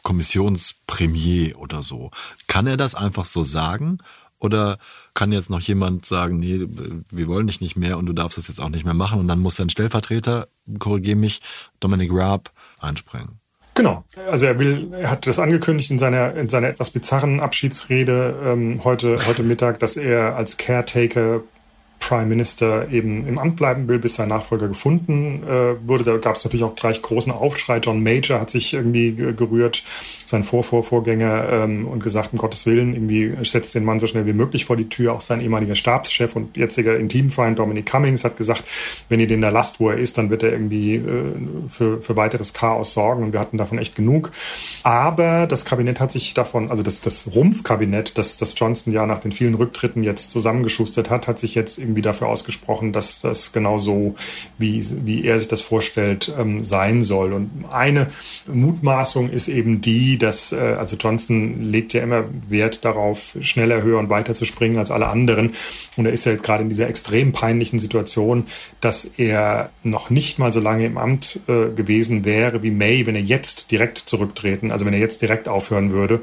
Kommissionspremier 0.04 1.58
oder 1.58 1.82
so. 1.82 2.12
Kann 2.48 2.68
er 2.68 2.77
das 2.77 2.96
einfach 2.96 3.25
so 3.25 3.44
sagen? 3.44 4.00
Oder 4.40 4.77
kann 5.14 5.31
jetzt 5.31 5.50
noch 5.50 5.62
jemand 5.62 6.05
sagen, 6.05 6.40
nee, 6.40 6.68
wir 7.10 7.27
wollen 7.27 7.48
dich 7.48 7.60
nicht 7.60 7.75
mehr 7.75 7.98
und 7.98 8.05
du 8.05 8.14
darfst 8.14 8.38
das 8.38 8.48
jetzt 8.48 8.60
auch 8.60 8.70
nicht 8.70 8.86
mehr 8.86 8.94
machen 8.94 9.20
und 9.20 9.27
dann 9.27 9.40
muss 9.40 9.55
dein 9.55 9.70
Stellvertreter, 9.70 10.48
korrigiere 10.77 11.16
mich, 11.16 11.42
Dominic 11.79 12.12
Raab, 12.14 12.51
einspringen? 12.79 13.40
Genau. 13.77 14.03
Also 14.29 14.48
er 14.48 14.57
will, 14.57 14.92
er 14.92 15.11
hat 15.11 15.27
das 15.27 15.37
angekündigt 15.37 15.92
in 15.92 16.00
seiner 16.00 16.35
in 16.35 16.50
seiner 16.50 16.68
etwas 16.68 16.90
bizarren 16.90 17.40
Abschiedsrede 17.40 18.35
ähm, 18.44 18.81
heute 18.83 19.20
heute 19.27 19.44
Mittag, 19.44 19.79
dass 19.79 19.98
er 19.98 20.35
als 20.35 20.57
Caretaker 20.57 21.42
Prime 22.00 22.25
Minister 22.25 22.90
eben 22.90 23.27
im 23.27 23.37
Amt 23.37 23.55
bleiben 23.55 23.87
will, 23.87 24.00
bis 24.00 24.16
sein 24.16 24.29
Nachfolger 24.29 24.68
gefunden 24.68 25.44
äh, 25.44 25.75
wurde. 25.87 26.03
Da 26.03 26.18
gab 26.18 26.35
es 26.35 26.44
natürlich 26.44 26.63
auch 26.63 26.75
gleich 26.75 27.01
großen 27.01 27.31
Aufschrei. 27.31 27.77
John 27.77 28.01
Major 28.01 28.40
hat 28.40 28.50
sich 28.50 28.74
irgendwie 28.74 29.13
gerührt, 29.13 29.83
sein 30.29 30.44
Vorvorvorgänger, 30.44 31.50
ähm, 31.51 31.87
und 31.87 32.03
gesagt, 32.03 32.33
um 32.33 32.40
Gottes 32.40 32.66
Willen, 32.66 32.94
irgendwie 32.94 33.33
setzt 33.46 33.75
den 33.75 33.85
Mann 33.85 34.00
so 34.00 34.07
schnell 34.07 34.25
wie 34.25 34.33
möglich 34.33 34.66
vor 34.66 34.75
die 34.75 34.90
Tür. 34.90 35.13
Auch 35.13 35.22
sein 35.22 35.42
ehemaliger 35.42 35.75
Stabschef 35.75 36.35
und 36.35 36.55
jetziger 36.57 36.98
Intimfeind 36.98 37.59
Dominic 37.59 37.85
Cummings 37.85 38.24
hat 38.24 38.37
gesagt, 38.37 38.63
wenn 39.09 39.20
ihr 39.20 39.27
den 39.27 39.42
da 39.42 39.50
lasst, 39.50 39.79
wo 39.79 39.90
er 39.90 39.98
ist, 39.98 40.18
dann 40.18 40.29
wird 40.29 40.44
er 40.44 40.51
irgendwie 40.51 40.96
äh, 40.96 41.33
für, 41.70 42.01
für 42.01 42.16
weiteres 42.16 42.53
Chaos 42.53 42.94
sorgen. 42.94 43.24
Und 43.24 43.33
wir 43.33 43.40
hatten 43.40 43.57
davon 43.57 43.77
echt 43.77 43.96
genug. 43.96 44.31
Aber 44.83 45.48
das 45.48 45.66
Kabinett 45.66 46.00
hat 46.00 46.11
sich 46.11 46.33
davon, 46.33 46.70
also 46.70 46.83
das, 46.83 47.01
das 47.01 47.29
Rumpfkabinett, 47.33 48.18
das, 48.18 48.37
das 48.37 48.57
Johnson 48.59 48.94
ja 48.94 49.05
nach 49.05 49.20
den 49.20 49.31
vielen 49.31 49.55
Rücktritten 49.55 50.03
jetzt 50.03 50.31
zusammengeschustert 50.31 51.09
hat, 51.09 51.27
hat 51.27 51.40
sich 51.40 51.55
jetzt 51.55 51.79
irgendwie 51.79 52.01
dafür 52.01 52.27
ausgesprochen, 52.27 52.92
dass 52.92 53.22
das 53.22 53.53
genau 53.53 53.77
so, 53.77 54.16
wie, 54.57 54.85
wie 55.05 55.24
er 55.24 55.40
sich 55.40 55.48
das 55.48 55.61
vorstellt, 55.61 56.33
ähm, 56.37 56.63
sein 56.63 57.03
soll. 57.03 57.33
Und 57.33 57.66
eine 57.72 58.07
Mutmaßung 58.51 59.29
ist 59.29 59.48
eben 59.48 59.81
die, 59.81 60.17
dass, 60.18 60.51
äh, 60.51 60.58
also 60.58 60.96
Johnson 60.96 61.62
legt 61.62 61.94
ja 61.94 62.01
immer 62.01 62.25
Wert 62.50 62.86
darauf, 62.86 63.38
schneller, 63.42 63.82
höher 63.82 64.00
und 64.00 64.10
weiter 64.10 64.34
zu 64.34 64.46
springen 64.46 64.77
als 64.77 64.92
alle 64.92 65.08
anderen. 65.08 65.51
Und 65.96 66.06
er 66.06 66.12
ist 66.12 66.25
ja 66.25 66.36
gerade 66.36 66.64
in 66.64 66.70
dieser 66.70 66.88
extrem 66.88 67.32
peinlichen 67.32 67.80
Situation, 67.80 68.46
dass 68.82 69.06
er 69.18 69.70
noch 69.84 70.10
nicht 70.10 70.40
mal 70.40 70.51
so 70.51 70.60
lange 70.60 70.86
im 70.86 70.98
Amt 70.98 71.42
äh, 71.48 71.70
gewesen 71.70 72.25
wäre 72.25 72.64
wie 72.64 72.72
May, 72.72 73.06
wenn 73.06 73.16
er 73.16 73.22
jetzt 73.22 73.72
direkt 73.72 73.98
zurücktreten, 73.98 74.72
also 74.72 74.86
wenn 74.86 74.94
er 74.94 75.00
jetzt 75.00 75.22
direkt 75.22 75.48
aufhören 75.48 75.92
würde. 75.92 76.22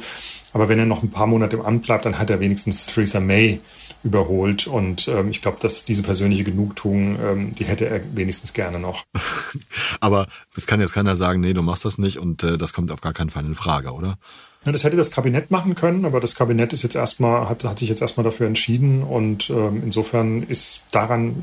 Aber 0.54 0.68
wenn 0.68 0.78
er 0.78 0.86
noch 0.86 1.02
ein 1.02 1.10
paar 1.10 1.26
Monate 1.26 1.56
im 1.56 1.62
Amt 1.62 1.82
bleibt, 1.82 2.06
dann 2.06 2.18
hat 2.18 2.30
er 2.30 2.38
wenigstens 2.38 2.86
Theresa 2.86 3.18
May 3.18 3.60
überholt. 4.04 4.68
Und 4.68 5.08
ähm, 5.08 5.28
ich 5.30 5.42
glaube, 5.42 5.58
dass 5.60 5.84
diese 5.84 6.04
persönliche 6.04 6.44
Genugtuung, 6.44 7.18
ähm, 7.20 7.54
die 7.56 7.64
hätte 7.64 7.86
er 7.86 8.00
wenigstens 8.14 8.52
gerne 8.52 8.78
noch. 8.78 9.04
Aber 10.00 10.28
es 10.56 10.66
kann 10.66 10.80
jetzt 10.80 10.92
keiner 10.92 11.16
sagen, 11.16 11.40
nee, 11.40 11.54
du 11.54 11.62
machst 11.62 11.84
das 11.84 11.98
nicht 11.98 12.20
und 12.20 12.44
äh, 12.44 12.56
das 12.56 12.72
kommt 12.72 12.92
auf 12.92 13.00
gar 13.00 13.12
keinen 13.12 13.30
Fall 13.30 13.44
in 13.44 13.56
Frage, 13.56 13.92
oder? 13.92 14.16
Ja, 14.64 14.70
das 14.70 14.84
hätte 14.84 14.96
das 14.96 15.10
Kabinett 15.10 15.50
machen 15.50 15.74
können, 15.74 16.04
aber 16.04 16.20
das 16.20 16.36
Kabinett 16.36 16.72
ist 16.72 16.84
jetzt 16.84 16.94
erstmal, 16.94 17.48
hat, 17.48 17.64
hat 17.64 17.78
sich 17.80 17.88
jetzt 17.88 18.00
erstmal 18.00 18.24
dafür 18.24 18.46
entschieden 18.46 19.02
und 19.02 19.50
ähm, 19.50 19.82
insofern 19.84 20.44
ist 20.44 20.86
daran 20.90 21.34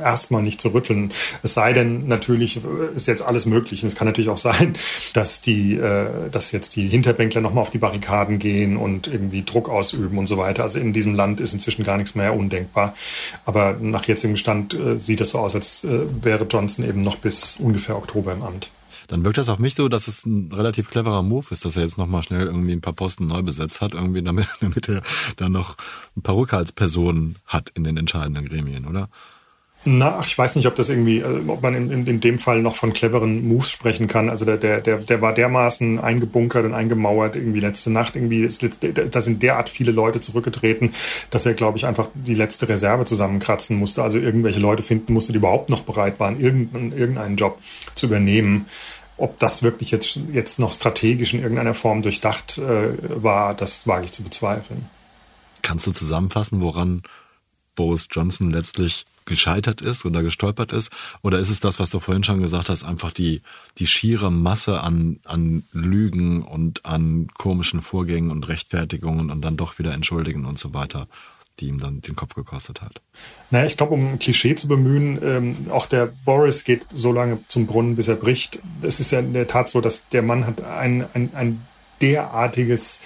erstmal 0.00 0.42
nicht 0.42 0.60
zu 0.60 0.68
rütteln. 0.68 1.12
Es 1.42 1.54
sei 1.54 1.72
denn, 1.72 2.08
natürlich 2.08 2.60
ist 2.94 3.06
jetzt 3.06 3.22
alles 3.22 3.46
möglich. 3.46 3.82
Und 3.82 3.88
es 3.88 3.94
kann 3.94 4.06
natürlich 4.06 4.30
auch 4.30 4.38
sein, 4.38 4.74
dass 5.14 5.40
die, 5.40 5.74
äh, 5.74 6.30
dass 6.30 6.52
jetzt 6.52 6.76
die 6.76 6.88
Hinterbänkler 6.88 7.40
nochmal 7.40 7.62
auf 7.62 7.70
die 7.70 7.78
Barrikaden 7.78 8.38
gehen 8.38 8.76
und 8.76 9.06
irgendwie 9.06 9.44
Druck 9.44 9.68
ausüben 9.68 10.18
und 10.18 10.26
so 10.26 10.36
weiter. 10.36 10.62
Also 10.62 10.78
in 10.78 10.92
diesem 10.92 11.14
Land 11.14 11.40
ist 11.40 11.52
inzwischen 11.52 11.84
gar 11.84 11.96
nichts 11.96 12.14
mehr 12.14 12.34
undenkbar. 12.34 12.94
Aber 13.44 13.76
nach 13.80 14.04
jetzigem 14.04 14.36
Stand 14.36 14.74
äh, 14.74 14.98
sieht 14.98 15.20
es 15.20 15.30
so 15.30 15.38
aus, 15.38 15.54
als 15.54 15.84
äh, 15.84 16.00
wäre 16.22 16.44
Johnson 16.44 16.84
eben 16.88 17.02
noch 17.02 17.16
bis 17.16 17.58
ungefähr 17.58 17.96
Oktober 17.96 18.32
im 18.32 18.42
Amt 18.42 18.70
dann 19.10 19.24
wirkt 19.24 19.38
das 19.38 19.48
auf 19.48 19.58
mich 19.58 19.74
so, 19.74 19.88
dass 19.88 20.06
es 20.06 20.24
ein 20.24 20.52
relativ 20.52 20.88
cleverer 20.88 21.22
Move 21.22 21.46
ist, 21.50 21.64
dass 21.64 21.76
er 21.76 21.82
jetzt 21.82 21.98
nochmal 21.98 22.22
schnell 22.22 22.46
irgendwie 22.46 22.72
ein 22.72 22.80
paar 22.80 22.92
Posten 22.92 23.26
neu 23.26 23.42
besetzt 23.42 23.80
hat, 23.80 23.92
irgendwie 23.92 24.22
damit, 24.22 24.46
damit 24.60 24.88
er 24.88 25.02
dann 25.36 25.52
noch 25.52 25.76
ein 26.16 26.22
paar 26.22 26.36
Rückhaltspersonen 26.36 27.36
hat 27.46 27.70
in 27.70 27.84
den 27.84 27.96
entscheidenden 27.96 28.48
Gremien, 28.48 28.86
oder? 28.86 29.08
Na, 29.82 30.20
ich 30.20 30.36
weiß 30.36 30.56
nicht, 30.56 30.66
ob 30.66 30.76
das 30.76 30.90
irgendwie, 30.90 31.20
äh, 31.20 31.48
ob 31.48 31.62
man 31.62 31.74
in, 31.74 31.90
in, 31.90 32.06
in, 32.06 32.20
dem 32.20 32.38
Fall 32.38 32.60
noch 32.60 32.74
von 32.74 32.92
cleveren 32.92 33.48
Moves 33.48 33.70
sprechen 33.70 34.08
kann. 34.08 34.28
Also 34.28 34.44
der, 34.44 34.58
der, 34.58 34.82
der, 34.82 34.98
der 34.98 35.22
war 35.22 35.32
dermaßen 35.32 35.98
eingebunkert 35.98 36.66
und 36.66 36.74
eingemauert 36.74 37.34
irgendwie 37.34 37.60
letzte 37.60 37.90
Nacht. 37.90 38.14
Irgendwie, 38.14 38.44
ist, 38.44 38.62
da 38.82 39.20
sind 39.22 39.42
derart 39.42 39.70
viele 39.70 39.92
Leute 39.92 40.20
zurückgetreten, 40.20 40.92
dass 41.30 41.46
er, 41.46 41.54
glaube 41.54 41.78
ich, 41.78 41.86
einfach 41.86 42.08
die 42.12 42.34
letzte 42.34 42.68
Reserve 42.68 43.06
zusammenkratzen 43.06 43.78
musste. 43.78 44.02
Also 44.02 44.18
irgendwelche 44.18 44.60
Leute 44.60 44.82
finden 44.82 45.14
musste, 45.14 45.32
die 45.32 45.38
überhaupt 45.38 45.70
noch 45.70 45.82
bereit 45.82 46.20
waren, 46.20 46.38
irgendeinen, 46.38 46.92
irgendeinen 46.92 47.36
Job 47.36 47.58
zu 47.94 48.06
übernehmen. 48.06 48.66
ob 49.16 49.38
das 49.38 49.62
wirklich 49.62 49.90
jetzt, 49.90 50.20
jetzt 50.32 50.58
noch 50.58 50.72
strategisch 50.72 51.32
in 51.32 51.42
irgendeiner 51.42 51.74
Form 51.74 52.02
durchdacht 52.02 52.58
äh, 52.58 53.22
war, 53.22 53.54
das 53.54 53.86
wage 53.86 54.06
ich 54.06 54.12
zu 54.12 54.22
bezweifeln. 54.22 54.88
Kannst 55.62 55.86
du 55.86 55.92
zusammenfassen, 55.92 56.60
woran 56.60 57.02
Boris 57.74 58.08
Johnson 58.10 58.50
letztlich 58.50 59.04
gescheitert 59.24 59.80
ist 59.80 60.04
oder 60.04 60.22
gestolpert 60.22 60.72
ist? 60.72 60.90
Oder 61.22 61.38
ist 61.38 61.50
es 61.50 61.60
das, 61.60 61.78
was 61.78 61.90
du 61.90 62.00
vorhin 62.00 62.24
schon 62.24 62.40
gesagt 62.40 62.68
hast, 62.68 62.84
einfach 62.84 63.12
die, 63.12 63.42
die 63.78 63.86
schiere 63.86 64.30
Masse 64.30 64.80
an, 64.80 65.20
an 65.24 65.64
Lügen 65.72 66.42
und 66.42 66.84
an 66.84 67.28
komischen 67.36 67.80
Vorgängen 67.80 68.30
und 68.30 68.48
Rechtfertigungen 68.48 69.30
und 69.30 69.42
dann 69.42 69.56
doch 69.56 69.78
wieder 69.78 69.92
entschuldigen 69.92 70.44
und 70.44 70.58
so 70.58 70.74
weiter? 70.74 71.06
die 71.60 71.66
ihm 71.66 71.78
dann 71.78 72.00
den 72.00 72.16
Kopf 72.16 72.34
gekostet 72.34 72.80
hat. 72.80 73.00
Naja, 73.50 73.66
ich 73.66 73.76
glaube, 73.76 73.94
um 73.94 74.12
ein 74.12 74.18
Klischee 74.18 74.54
zu 74.54 74.68
bemühen, 74.68 75.18
ähm, 75.22 75.56
auch 75.70 75.86
der 75.86 76.12
Boris 76.24 76.64
geht 76.64 76.86
so 76.92 77.12
lange 77.12 77.40
zum 77.46 77.66
Brunnen, 77.66 77.96
bis 77.96 78.08
er 78.08 78.16
bricht. 78.16 78.60
Es 78.82 79.00
ist 79.00 79.10
ja 79.10 79.20
in 79.20 79.34
der 79.34 79.46
Tat 79.46 79.68
so, 79.68 79.80
dass 79.80 80.08
der 80.08 80.22
Mann 80.22 80.46
hat 80.46 80.62
ein, 80.62 81.04
ein, 81.12 81.30
ein 81.34 81.66
derartiges 82.00 83.00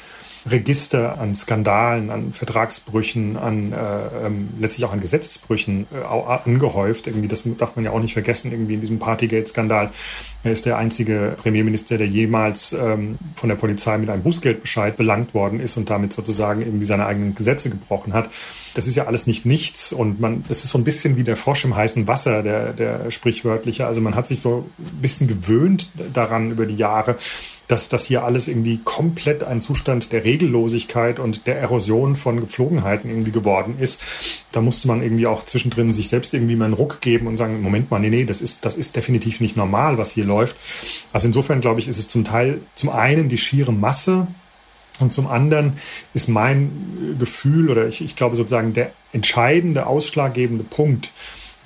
Register 0.46 1.18
an 1.18 1.34
Skandalen, 1.34 2.10
an 2.10 2.32
Vertragsbrüchen, 2.32 3.36
an 3.36 3.72
äh, 3.72 4.26
ähm, 4.26 4.50
letztlich 4.58 4.84
auch 4.84 4.92
an 4.92 5.00
Gesetzesbrüchen 5.00 5.86
äh, 5.92 6.04
angehäuft. 6.04 7.06
Irgendwie, 7.06 7.28
das 7.28 7.44
darf 7.56 7.76
man 7.76 7.84
ja 7.84 7.92
auch 7.92 8.00
nicht 8.00 8.12
vergessen, 8.12 8.52
irgendwie 8.52 8.74
in 8.74 8.80
diesem 8.80 8.98
Partygate-Skandal. 8.98 9.90
Er 10.42 10.52
ist 10.52 10.66
der 10.66 10.76
einzige 10.76 11.36
Premierminister, 11.38 11.96
der 11.96 12.06
jemals 12.06 12.74
ähm, 12.74 13.18
von 13.36 13.48
der 13.48 13.56
Polizei 13.56 13.96
mit 13.96 14.10
einem 14.10 14.22
Bußgeldbescheid 14.22 14.96
belangt 14.96 15.32
worden 15.32 15.60
ist 15.60 15.76
und 15.78 15.88
damit 15.88 16.12
sozusagen 16.12 16.60
irgendwie 16.60 16.86
seine 16.86 17.06
eigenen 17.06 17.34
Gesetze 17.34 17.70
gebrochen 17.70 18.12
hat. 18.12 18.30
Das 18.74 18.86
ist 18.86 18.96
ja 18.96 19.06
alles 19.06 19.26
nicht 19.26 19.46
nichts 19.46 19.92
und 19.92 20.20
man, 20.20 20.42
das 20.48 20.64
ist 20.64 20.70
so 20.70 20.78
ein 20.78 20.84
bisschen 20.84 21.16
wie 21.16 21.24
der 21.24 21.36
Frosch 21.36 21.64
im 21.64 21.74
heißen 21.74 22.06
Wasser, 22.06 22.42
der, 22.42 22.72
der 22.72 23.10
sprichwörtliche. 23.10 23.86
Also 23.86 24.00
man 24.00 24.14
hat 24.14 24.26
sich 24.26 24.40
so 24.40 24.68
ein 24.78 25.00
bisschen 25.00 25.26
gewöhnt 25.26 25.88
daran 26.12 26.50
über 26.50 26.66
die 26.66 26.76
Jahre, 26.76 27.16
dass 27.68 27.88
das 27.88 28.06
hier 28.06 28.24
alles 28.24 28.48
irgendwie 28.48 28.80
komplett 28.84 29.42
ein 29.42 29.60
Zustand 29.60 30.12
der 30.12 30.24
Regellosigkeit 30.24 31.18
und 31.18 31.46
der 31.46 31.58
Erosion 31.58 32.16
von 32.16 32.40
Gepflogenheiten 32.40 33.10
irgendwie 33.10 33.30
geworden 33.30 33.76
ist. 33.78 34.02
Da 34.52 34.60
musste 34.60 34.88
man 34.88 35.02
irgendwie 35.02 35.26
auch 35.26 35.44
zwischendrin 35.44 35.92
sich 35.92 36.08
selbst 36.08 36.34
irgendwie 36.34 36.56
mal 36.56 36.66
einen 36.66 36.74
Ruck 36.74 37.00
geben 37.00 37.26
und 37.26 37.36
sagen, 37.36 37.62
Moment 37.62 37.90
mal, 37.90 37.98
nee, 37.98 38.10
nee, 38.10 38.24
das 38.24 38.40
ist, 38.40 38.64
das 38.64 38.76
ist 38.76 38.96
definitiv 38.96 39.40
nicht 39.40 39.56
normal, 39.56 39.98
was 39.98 40.12
hier 40.12 40.24
läuft. 40.24 40.56
Also 41.12 41.26
insofern 41.26 41.60
glaube 41.60 41.80
ich, 41.80 41.88
ist 41.88 41.98
es 41.98 42.08
zum 42.08 42.24
Teil 42.24 42.60
zum 42.74 42.90
einen 42.90 43.28
die 43.28 43.38
schiere 43.38 43.72
Masse 43.72 44.26
und 45.00 45.12
zum 45.12 45.26
anderen 45.26 45.74
ist 46.12 46.28
mein 46.28 47.16
Gefühl 47.18 47.70
oder 47.70 47.88
ich, 47.88 48.02
ich 48.02 48.14
glaube 48.14 48.36
sozusagen 48.36 48.74
der 48.74 48.92
entscheidende, 49.12 49.86
ausschlaggebende 49.86 50.64
Punkt, 50.64 51.10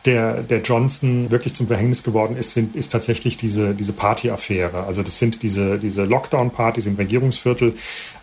der, 0.04 0.42
der 0.42 0.60
Johnson 0.62 1.30
wirklich 1.30 1.54
zum 1.54 1.66
Verhängnis 1.66 2.02
geworden 2.02 2.36
ist, 2.36 2.54
sind, 2.54 2.76
ist 2.76 2.92
tatsächlich 2.92 3.36
diese, 3.36 3.74
diese 3.74 3.92
Party-Affäre. 3.92 4.84
Also 4.84 5.02
das 5.02 5.18
sind 5.18 5.42
diese, 5.42 5.78
diese 5.78 6.04
Lockdown-Partys 6.04 6.86
im 6.86 6.96
Regierungsviertel 6.96 7.74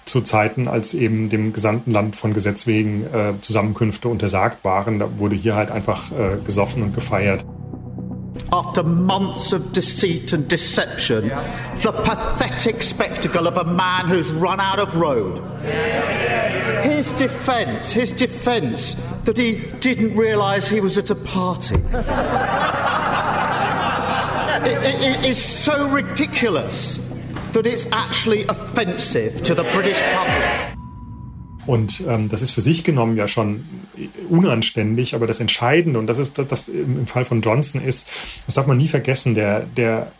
zu 0.05 0.21
Zeiten, 0.21 0.67
als 0.67 0.93
eben 0.93 1.29
dem 1.29 1.51
gesamten 1.51 1.91
Land 1.91 2.15
von 2.15 2.33
Gesetz 2.33 2.67
wegen 2.67 3.03
äh, 3.05 3.33
Zusammenkünfte 3.41 4.07
untersagt 4.07 4.63
waren. 4.63 4.99
Da 4.99 5.17
wurde 5.17 5.35
hier 5.35 5.55
halt 5.55 5.71
einfach 5.71 6.11
äh, 6.11 6.37
gesoffen 6.45 6.83
und 6.83 6.95
gefeiert. 6.95 7.45
After 8.51 8.83
months 8.83 9.51
of 9.53 9.73
deceit 9.73 10.33
and 10.33 10.47
deception, 10.47 11.29
the 11.29 11.91
pathetic 12.03 12.83
spectacle 12.83 13.47
of 13.47 13.57
a 13.57 13.63
man 13.63 14.07
who's 14.07 14.29
run 14.31 14.59
out 14.59 14.79
of 14.79 14.95
road. 14.95 15.39
His 16.83 17.11
defence, 17.13 17.91
his 17.91 18.11
defence 18.11 18.95
that 19.23 19.37
he 19.37 19.55
didn't 19.79 20.15
realise 20.15 20.67
he 20.67 20.81
was 20.81 20.97
at 20.97 21.09
a 21.09 21.15
party. 21.15 21.75
it, 24.63 24.83
it, 24.83 25.19
it 25.19 25.25
is 25.25 25.43
so 25.43 25.87
ridiculous 25.89 26.99
that 27.53 27.65
it's 27.65 27.85
actually 27.91 28.43
offensive 28.43 29.41
to 29.43 29.55
the 29.55 29.63
British 29.63 30.01
public. 30.01 30.84
Und 31.65 32.03
ähm, 32.07 32.29
das 32.29 32.41
ist 32.41 32.51
für 32.51 32.61
sich 32.61 32.83
genommen 32.83 33.17
ja 33.17 33.27
schon 33.27 33.65
unanständig, 34.29 35.15
aber 35.15 35.27
das 35.27 35.39
Entscheidende, 35.39 35.99
und 35.99 36.07
das 36.07 36.17
ist 36.17 36.37
das, 36.37 36.47
das 36.47 36.69
im 36.69 37.07
Fall 37.07 37.25
von 37.25 37.41
Johnson 37.41 37.81
ist, 37.81 38.07
das 38.45 38.55
darf 38.55 38.67
man 38.67 38.77
nie 38.77 38.87
vergessen, 38.87 39.35
der, 39.35 39.61
der 39.61 40.11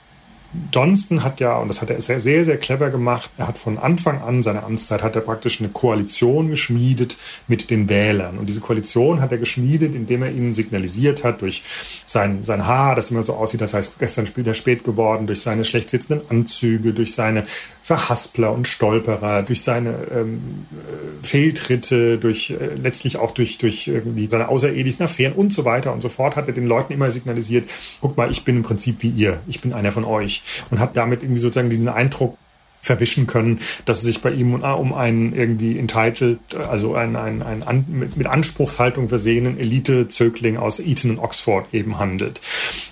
Johnston 0.72 1.24
hat 1.24 1.40
ja, 1.40 1.58
und 1.58 1.68
das 1.68 1.82
hat 1.82 1.90
er 1.90 2.02
sehr, 2.02 2.22
sehr, 2.22 2.46
sehr 2.46 2.58
clever 2.58 2.90
gemacht, 2.90 3.32
er 3.38 3.48
hat 3.48 3.58
von 3.58 3.78
Anfang 3.78 4.22
an 4.22 4.44
seiner 4.44 4.64
Amtszeit, 4.64 5.04
hat 5.04 5.16
er 5.16 5.22
praktisch 5.22 5.60
eine 5.60 5.70
Koalition 5.70 6.50
geschmiedet 6.50 7.18
mit 7.48 7.70
den 7.70 7.90
Wählern. 7.90 8.38
Und 8.38 8.48
diese 8.48 8.62
Koalition 8.62 9.22
hat 9.22 9.32
er 9.32 9.38
geschmiedet, 9.38 9.96
indem 9.96 10.24
er 10.24 10.32
ihnen 10.32 10.54
signalisiert 10.54 11.24
hat, 11.24 11.42
durch 11.42 11.64
sein, 12.06 12.44
sein 12.44 12.66
Haar, 12.66 12.96
das 12.96 13.12
immer 13.12 13.24
so 13.24 13.34
aussieht, 13.34 13.62
das 13.62 13.74
heißt 13.74 14.00
gestern 14.00 14.28
wieder 14.36 14.54
spät 14.54 14.84
geworden, 14.84 15.28
durch 15.28 15.42
seine 15.42 15.66
schlecht 15.66 15.90
sitzenden 15.90 16.30
Anzüge, 16.30 16.94
durch 16.94 17.14
seine 17.14 17.46
Verhaspler 17.82 18.52
und 18.52 18.68
Stolperer, 18.68 19.44
durch 19.44 19.62
seine 19.62 20.08
ähm, 20.12 20.66
äh, 20.72 21.26
Fehltritte, 21.26 22.18
durch 22.18 22.50
äh, 22.50 22.74
letztlich 22.74 23.18
auch 23.18 23.30
durch, 23.30 23.60
durch 23.60 23.88
irgendwie 23.88 24.28
seine 24.28 24.50
außerehelichen 24.50 25.06
Affären 25.06 25.34
und 25.34 25.54
so 25.54 25.66
weiter 25.66 25.94
und 25.94 26.02
so 26.02 26.10
fort, 26.10 26.36
hat 26.36 26.48
er 26.48 26.54
den 26.54 26.66
Leuten 26.66 26.94
immer 26.94 27.12
signalisiert, 27.12 27.70
guck 28.02 28.18
mal, 28.18 28.32
ich 28.32 28.44
bin 28.44 28.58
im 28.58 28.64
Prinzip 28.64 29.04
wie 29.04 29.10
ihr, 29.10 29.40
ich 29.48 29.62
bin 29.62 29.72
einer 29.72 29.92
von 29.92 30.04
euch 30.04 30.42
und 30.72 30.80
hat 30.80 30.96
damit 30.98 31.24
irgendwie 31.24 31.42
sozusagen 31.42 31.70
diesen 31.70 31.90
Eindruck 31.90 32.38
verwischen 32.86 33.28
können, 33.28 33.60
dass 33.86 33.98
es 34.00 34.04
sich 34.04 34.22
bei 34.22 34.32
ihm 34.32 34.54
um 34.54 34.94
einen 34.94 35.34
irgendwie 35.34 35.78
entitled, 35.78 36.40
also 36.70 36.96
einen, 36.96 37.16
einen, 37.16 37.42
einen 37.42 37.86
mit, 37.90 38.18
mit 38.18 38.28
Anspruchshaltung 38.28 39.08
versehenen 39.08 39.60
Elite-Zögling 39.60 40.58
aus 40.58 40.80
Eton 40.80 41.12
und 41.12 41.20
Oxford 41.20 41.66
eben 41.74 41.98
handelt. 41.98 42.40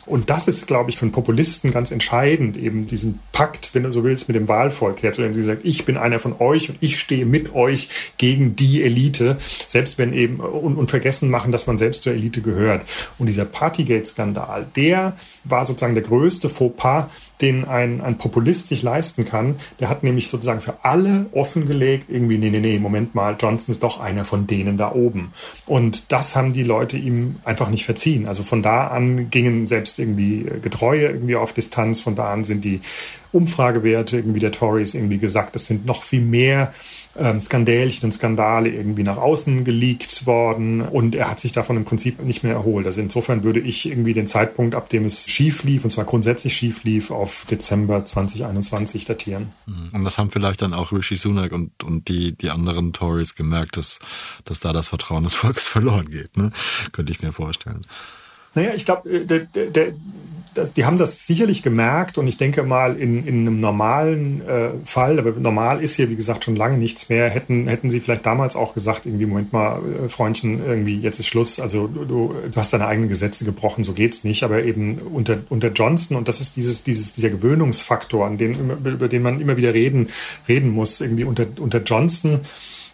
Und 0.05 0.29
das 0.29 0.47
ist, 0.47 0.67
glaube 0.67 0.89
ich, 0.89 0.97
für 0.97 1.03
einen 1.03 1.11
Populisten 1.11 1.71
ganz 1.71 1.91
entscheidend, 1.91 2.57
eben 2.57 2.87
diesen 2.87 3.19
Pakt, 3.31 3.69
wenn 3.73 3.83
du 3.83 3.91
so 3.91 4.03
willst, 4.03 4.27
mit 4.27 4.35
dem 4.35 4.47
Wahlvolk 4.47 5.01
herzustellen. 5.01 5.33
Sie 5.33 5.43
sagt, 5.43 5.63
ich 5.63 5.85
bin 5.85 5.97
einer 5.97 6.19
von 6.19 6.35
euch 6.39 6.69
und 6.69 6.77
ich 6.81 6.99
stehe 6.99 7.25
mit 7.25 7.53
euch 7.53 7.89
gegen 8.17 8.55
die 8.55 8.83
Elite, 8.83 9.37
selbst 9.67 9.97
wenn 9.97 10.13
eben, 10.13 10.39
und, 10.39 10.75
und 10.75 10.89
vergessen 10.89 11.29
machen, 11.29 11.51
dass 11.51 11.67
man 11.67 11.77
selbst 11.77 12.03
zur 12.03 12.13
Elite 12.13 12.41
gehört. 12.41 12.81
Und 13.19 13.27
dieser 13.27 13.45
Partygate-Skandal, 13.45 14.67
der 14.75 15.15
war 15.43 15.63
sozusagen 15.63 15.93
der 15.93 16.03
größte 16.03 16.49
Fauxpas, 16.49 17.07
den 17.41 17.65
ein, 17.65 18.01
ein 18.01 18.17
Populist 18.17 18.67
sich 18.67 18.83
leisten 18.83 19.25
kann. 19.25 19.55
Der 19.79 19.89
hat 19.89 20.03
nämlich 20.03 20.27
sozusagen 20.27 20.61
für 20.61 20.83
alle 20.83 21.25
offengelegt, 21.33 22.09
irgendwie, 22.09 22.37
nee, 22.37 22.49
nee, 22.49 22.59
nee, 22.59 22.79
Moment 22.79 23.15
mal, 23.15 23.35
Johnson 23.39 23.71
ist 23.73 23.83
doch 23.83 23.99
einer 23.99 24.25
von 24.25 24.47
denen 24.47 24.77
da 24.77 24.91
oben. 24.91 25.33
Und 25.65 26.11
das 26.11 26.35
haben 26.35 26.53
die 26.53 26.63
Leute 26.63 26.97
ihm 26.97 27.37
einfach 27.43 27.69
nicht 27.69 27.85
verziehen. 27.85 28.27
Also 28.27 28.43
von 28.43 28.63
da 28.63 28.87
an 28.87 29.29
gingen 29.29 29.67
selbst 29.67 29.99
irgendwie 29.99 30.45
Getreue 30.61 31.07
irgendwie 31.07 31.35
auf 31.35 31.53
Distanz, 31.53 32.01
von 32.01 32.15
da 32.15 32.31
an 32.31 32.43
sind 32.43 32.65
die 32.65 32.81
Umfragewerte 33.33 34.17
irgendwie 34.17 34.39
der 34.39 34.51
Tories 34.51 34.93
irgendwie 34.93 35.17
gesagt, 35.17 35.55
es 35.55 35.67
sind 35.67 35.85
noch 35.85 36.03
viel 36.03 36.21
mehr 36.21 36.73
ähm, 37.15 37.39
Skandälchen 37.41 38.05
und 38.05 38.11
Skandale 38.11 38.69
irgendwie 38.69 39.03
nach 39.03 39.17
außen 39.17 39.63
geleakt 39.63 40.25
worden 40.25 40.81
und 40.81 41.15
er 41.15 41.29
hat 41.29 41.39
sich 41.39 41.51
davon 41.51 41.77
im 41.77 41.85
Prinzip 41.85 42.23
nicht 42.23 42.43
mehr 42.43 42.53
erholt. 42.53 42.85
Also 42.85 43.01
insofern 43.01 43.43
würde 43.43 43.59
ich 43.59 43.87
irgendwie 43.87 44.13
den 44.13 44.27
Zeitpunkt, 44.27 44.75
ab 44.75 44.89
dem 44.89 45.05
es 45.05 45.27
schief 45.29 45.63
lief, 45.63 45.83
und 45.83 45.89
zwar 45.89 46.05
grundsätzlich 46.05 46.55
schief 46.55 46.83
lief, 46.83 47.11
auf 47.11 47.45
Dezember 47.49 48.05
2021 48.05 49.05
datieren. 49.05 49.51
Mhm. 49.65 49.89
Und 49.93 50.03
das 50.03 50.17
haben 50.17 50.29
vielleicht 50.29 50.61
dann 50.61 50.73
auch 50.73 50.91
Rishi 50.91 51.15
Sunak 51.15 51.51
und, 51.51 51.83
und 51.83 52.07
die, 52.07 52.35
die 52.35 52.49
anderen 52.49 52.93
Tories 52.93 53.35
gemerkt, 53.35 53.77
dass, 53.77 53.99
dass 54.45 54.59
da 54.59 54.73
das 54.73 54.87
Vertrauen 54.87 55.23
des 55.23 55.33
Volkes 55.33 55.67
verloren 55.73 56.09
geht, 56.09 56.37
ne? 56.37 56.51
Könnte 56.91 57.11
ich 57.11 57.21
mir 57.21 57.33
vorstellen. 57.33 57.81
Naja, 58.55 58.71
ich 58.75 58.85
glaube, 58.85 59.09
äh, 59.09 59.25
der, 59.25 59.47
der, 59.69 59.93
die 60.75 60.85
haben 60.85 60.97
das 60.97 61.25
sicherlich 61.25 61.63
gemerkt 61.63 62.17
und 62.17 62.27
ich 62.27 62.37
denke 62.37 62.63
mal 62.63 62.95
in, 62.95 63.25
in 63.25 63.47
einem 63.47 63.59
normalen 63.59 64.47
äh, 64.47 64.69
Fall, 64.83 65.19
aber 65.19 65.31
normal 65.31 65.81
ist 65.81 65.95
hier 65.95 66.09
wie 66.09 66.15
gesagt 66.15 66.43
schon 66.43 66.55
lange 66.55 66.77
nichts 66.77 67.09
mehr, 67.09 67.29
hätten, 67.29 67.67
hätten 67.67 67.89
sie 67.89 67.99
vielleicht 67.99 68.25
damals 68.25 68.55
auch 68.55 68.73
gesagt, 68.73 69.05
irgendwie, 69.05 69.25
Moment 69.25 69.53
mal, 69.53 69.81
äh, 70.05 70.09
Freundchen, 70.09 70.63
irgendwie 70.63 70.99
jetzt 70.99 71.19
ist 71.19 71.27
Schluss, 71.27 71.59
also 71.59 71.87
du, 71.87 72.05
du, 72.05 72.35
hast 72.55 72.73
deine 72.73 72.87
eigenen 72.87 73.09
Gesetze 73.09 73.45
gebrochen, 73.45 73.83
so 73.83 73.93
geht's 73.93 74.23
nicht, 74.23 74.43
aber 74.43 74.63
eben 74.63 74.99
unter, 74.99 75.37
unter 75.49 75.69
Johnson 75.69 76.17
und 76.17 76.27
das 76.27 76.39
ist 76.39 76.55
dieses, 76.55 76.83
dieses, 76.83 77.13
dieser 77.13 77.29
Gewöhnungsfaktor, 77.29 78.25
an 78.25 78.37
den, 78.37 78.53
über 78.85 79.07
den 79.07 79.21
man 79.21 79.41
immer 79.41 79.57
wieder 79.57 79.73
reden, 79.73 80.09
reden 80.47 80.69
muss, 80.69 81.01
irgendwie 81.01 81.23
unter, 81.23 81.47
unter 81.59 81.81
Johnson 81.81 82.41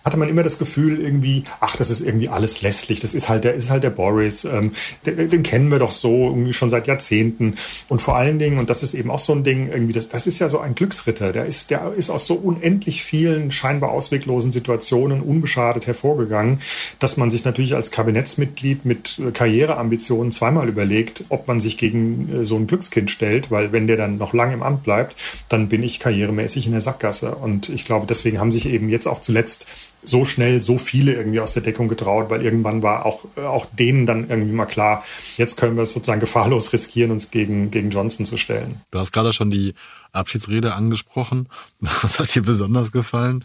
hatte 0.03 0.17
man 0.17 0.29
immer 0.29 0.43
das 0.43 0.59
Gefühl 0.59 0.99
irgendwie, 0.99 1.43
ach, 1.59 1.75
das 1.75 1.89
ist 1.89 2.01
irgendwie 2.01 2.29
alles 2.29 2.61
lässlich, 2.61 2.99
das 2.99 3.13
ist 3.13 3.29
halt 3.29 3.43
der, 3.43 3.53
ist 3.53 3.69
halt 3.69 3.83
der 3.83 3.89
Boris, 3.89 4.45
ähm, 4.45 4.71
den, 5.05 5.29
den 5.29 5.43
kennen 5.43 5.69
wir 5.69 5.79
doch 5.79 5.91
so 5.91 6.29
irgendwie 6.29 6.53
schon 6.53 6.69
seit 6.69 6.87
Jahrzehnten 6.87 7.55
und 7.87 8.01
vor 8.01 8.15
allen 8.15 8.39
Dingen, 8.39 8.57
und 8.59 8.69
das 8.69 8.83
ist 8.83 8.93
eben 8.93 9.11
auch 9.11 9.19
so 9.19 9.33
ein 9.33 9.43
Ding, 9.43 9.69
irgendwie, 9.69 9.93
das, 9.93 10.09
das 10.09 10.27
ist 10.27 10.39
ja 10.39 10.49
so 10.49 10.59
ein 10.59 10.75
Glücksritter, 10.75 11.31
der 11.31 11.45
ist, 11.45 11.71
der 11.71 11.93
ist 11.95 12.09
aus 12.09 12.25
so 12.25 12.35
unendlich 12.35 13.03
vielen 13.03 13.51
scheinbar 13.51 13.91
ausweglosen 13.91 14.51
Situationen 14.51 15.21
unbeschadet 15.21 15.87
hervorgegangen, 15.87 16.61
dass 16.99 17.17
man 17.17 17.31
sich 17.31 17.45
natürlich 17.45 17.75
als 17.75 17.91
Kabinettsmitglied 17.91 18.85
mit 18.85 19.21
Karriereambitionen 19.33 20.31
zweimal 20.31 20.69
überlegt, 20.69 21.25
ob 21.29 21.47
man 21.47 21.59
sich 21.59 21.77
gegen 21.77 22.41
äh, 22.41 22.45
so 22.45 22.55
ein 22.55 22.67
Glückskind 22.67 23.11
stellt, 23.11 23.51
weil 23.51 23.71
wenn 23.71 23.87
der 23.87 23.97
dann 23.97 24.17
noch 24.17 24.33
lange 24.33 24.53
im 24.53 24.63
Amt 24.63 24.83
bleibt, 24.83 25.15
dann 25.49 25.69
bin 25.69 25.83
ich 25.83 25.99
karrieremäßig 25.99 26.65
in 26.65 26.71
der 26.71 26.81
Sackgasse. 26.81 27.35
Und 27.35 27.69
ich 27.69 27.85
glaube, 27.85 28.05
deswegen 28.07 28.39
haben 28.39 28.51
sich 28.51 28.67
eben 28.67 28.89
jetzt 28.89 29.07
auch 29.07 29.21
zuletzt 29.21 29.67
so 30.03 30.25
schnell 30.25 30.61
so 30.61 30.77
viele 30.77 31.13
irgendwie 31.13 31.39
aus 31.39 31.53
der 31.53 31.63
Deckung 31.63 31.87
getraut, 31.87 32.29
weil 32.29 32.43
irgendwann 32.43 32.83
war 32.83 33.05
auch, 33.05 33.25
auch 33.35 33.65
denen 33.65 34.05
dann 34.05 34.29
irgendwie 34.29 34.53
mal 34.53 34.65
klar, 34.65 35.03
jetzt 35.37 35.57
können 35.57 35.75
wir 35.75 35.83
es 35.83 35.93
sozusagen 35.93 36.19
gefahrlos 36.21 36.71
riskieren, 36.73 37.11
uns 37.11 37.31
gegen, 37.31 37.71
gegen 37.71 37.89
Johnson 37.89 38.25
zu 38.25 38.37
stellen. 38.37 38.81
Du 38.91 38.99
hast 38.99 39.11
gerade 39.11 39.33
schon 39.33 39.51
die 39.51 39.73
Abschiedsrede 40.11 40.73
angesprochen. 40.73 41.47
Was 41.79 42.19
hat 42.19 42.33
dir 42.33 42.41
besonders 42.41 42.91
gefallen? 42.91 43.43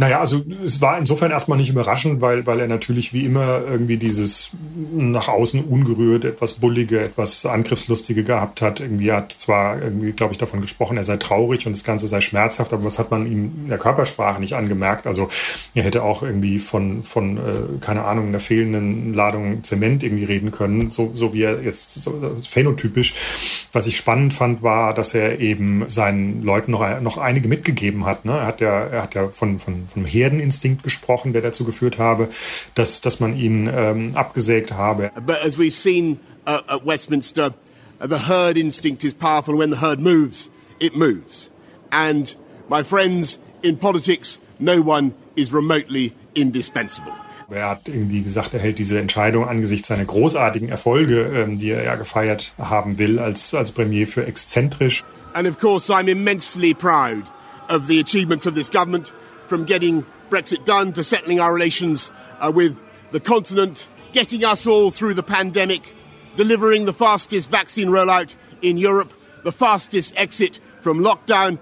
Naja, 0.00 0.20
also 0.20 0.42
es 0.64 0.80
war 0.80 0.96
insofern 0.96 1.30
erstmal 1.30 1.58
nicht 1.58 1.68
überraschend, 1.68 2.22
weil, 2.22 2.46
weil 2.46 2.60
er 2.60 2.68
natürlich 2.68 3.12
wie 3.12 3.26
immer 3.26 3.60
irgendwie 3.60 3.98
dieses 3.98 4.52
nach 4.92 5.28
außen 5.28 5.62
ungerührt, 5.62 6.24
etwas 6.24 6.54
bullige, 6.54 7.00
etwas 7.00 7.44
angriffslustige 7.44 8.24
gehabt 8.24 8.62
hat. 8.62 8.80
Irgendwie 8.80 9.12
hat 9.12 9.32
zwar 9.32 9.82
irgendwie, 9.82 10.12
glaube 10.12 10.32
ich, 10.32 10.38
davon 10.38 10.62
gesprochen, 10.62 10.96
er 10.96 11.02
sei 11.02 11.18
traurig 11.18 11.66
und 11.66 11.76
das 11.76 11.84
Ganze 11.84 12.06
sei 12.06 12.22
schmerzhaft, 12.22 12.72
aber 12.72 12.84
was 12.84 12.98
hat 12.98 13.10
man 13.10 13.26
ihm 13.26 13.52
in 13.64 13.68
der 13.68 13.76
Körpersprache 13.76 14.40
nicht 14.40 14.54
angemerkt? 14.54 15.06
Also 15.06 15.28
er 15.74 15.82
hätte 15.82 16.02
auch 16.02 16.22
irgendwie 16.22 16.60
von, 16.60 17.02
von 17.02 17.36
äh, 17.36 17.52
keine 17.82 18.06
Ahnung, 18.06 18.28
einer 18.28 18.40
fehlenden 18.40 19.12
Ladung 19.12 19.62
Zement 19.64 20.02
irgendwie 20.02 20.24
reden 20.24 20.50
können, 20.50 20.90
so, 20.90 21.10
so 21.12 21.34
wie 21.34 21.42
er 21.42 21.62
jetzt 21.62 21.90
so, 21.90 22.38
phänotypisch. 22.42 23.68
Was 23.72 23.86
ich 23.86 23.98
spannend 23.98 24.32
fand, 24.32 24.62
war, 24.62 24.94
dass 24.94 25.14
er 25.14 25.40
eben 25.40 25.84
seinen 26.00 26.42
Leuten 26.42 26.70
noch, 26.70 27.00
noch 27.00 27.18
einige 27.18 27.46
mitgegeben 27.46 28.06
hat. 28.06 28.24
Ne? 28.24 28.32
Er 28.32 28.46
hat 28.46 28.60
ja, 28.62 28.86
er 28.86 29.02
hat 29.02 29.14
ja 29.14 29.28
von, 29.28 29.58
von 29.58 29.86
vom 29.86 30.06
Herdeninstinkt 30.06 30.82
gesprochen, 30.82 31.34
der 31.34 31.42
dazu 31.42 31.64
geführt 31.64 31.98
habe, 31.98 32.28
dass, 32.74 33.02
dass 33.02 33.20
man 33.20 33.36
ihn 33.36 33.70
ähm, 33.72 34.12
abgesägt 34.14 34.72
habe. 34.72 35.10
But 35.26 35.44
as 35.44 35.58
we've 35.58 35.74
seen 35.74 36.18
uh, 36.46 36.60
at 36.66 36.86
Westminster, 36.86 37.52
uh, 38.00 38.06
the 38.06 38.28
herd 38.28 38.56
instinct 38.56 39.04
is 39.04 39.12
powerful. 39.12 39.58
When 39.58 39.70
the 39.70 39.80
herd 39.80 40.00
moves, 40.00 40.48
it 40.78 40.96
moves. 40.96 41.50
And 41.90 42.34
my 42.70 42.82
friends, 42.82 43.38
in 43.62 43.76
politics, 43.76 44.38
no 44.58 44.80
one 44.80 45.12
is 45.36 45.52
remotely 45.52 46.14
indispensable. 46.34 47.12
Er 47.50 47.68
hat 47.68 47.88
irgendwie 47.88 48.22
gesagt, 48.22 48.54
er 48.54 48.60
hält 48.60 48.78
diese 48.78 48.98
Entscheidung 49.00 49.48
angesichts 49.48 49.88
seiner 49.88 50.04
großartigen 50.04 50.68
Erfolge, 50.68 51.22
ähm, 51.34 51.58
die 51.58 51.70
er 51.70 51.82
ja 51.82 51.96
gefeiert 51.96 52.54
haben 52.58 52.98
will, 52.98 53.18
als, 53.18 53.54
als 53.54 53.72
Premier 53.72 54.06
für 54.06 54.24
exzentrisch. 54.24 55.02
And 55.34 55.48
of 55.48 55.58
course, 55.58 55.92
I'm 55.92 56.08
immensely 56.08 56.74
proud 56.74 57.24
of 57.68 57.86
the 57.86 58.00
achievements 58.00 58.46
of 58.46 58.54
this 58.54 58.70
government 58.70 59.12
from 59.48 59.64
getting 59.66 60.04
Brexit 60.30 60.64
done 60.64 60.92
to 60.92 61.02
settling 61.02 61.40
our 61.40 61.52
relations 61.52 62.12
uh, 62.40 62.52
with 62.54 62.76
the 63.10 63.20
continent, 63.20 63.88
getting 64.12 64.44
us 64.44 64.66
all 64.66 64.90
through 64.90 65.14
the 65.14 65.22
pandemic, 65.22 65.94
delivering 66.36 66.84
the 66.84 66.92
fastest 66.92 67.50
vaccine 67.50 67.88
rollout 67.88 68.36
in 68.62 68.78
Europe, 68.78 69.12
the 69.42 69.52
fastest 69.52 70.14
exit 70.16 70.60
from 70.80 71.00
lockdown, 71.00 71.58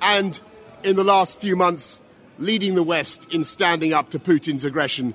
and 0.00 0.40
in 0.84 0.96
the 0.96 1.04
last 1.04 1.40
few 1.40 1.56
months, 1.56 2.00
leading 2.38 2.74
the 2.74 2.82
West 2.82 3.26
in 3.32 3.44
standing 3.44 3.92
up 3.92 4.10
to 4.10 4.18
Putin's 4.18 4.64
aggression. 4.64 5.14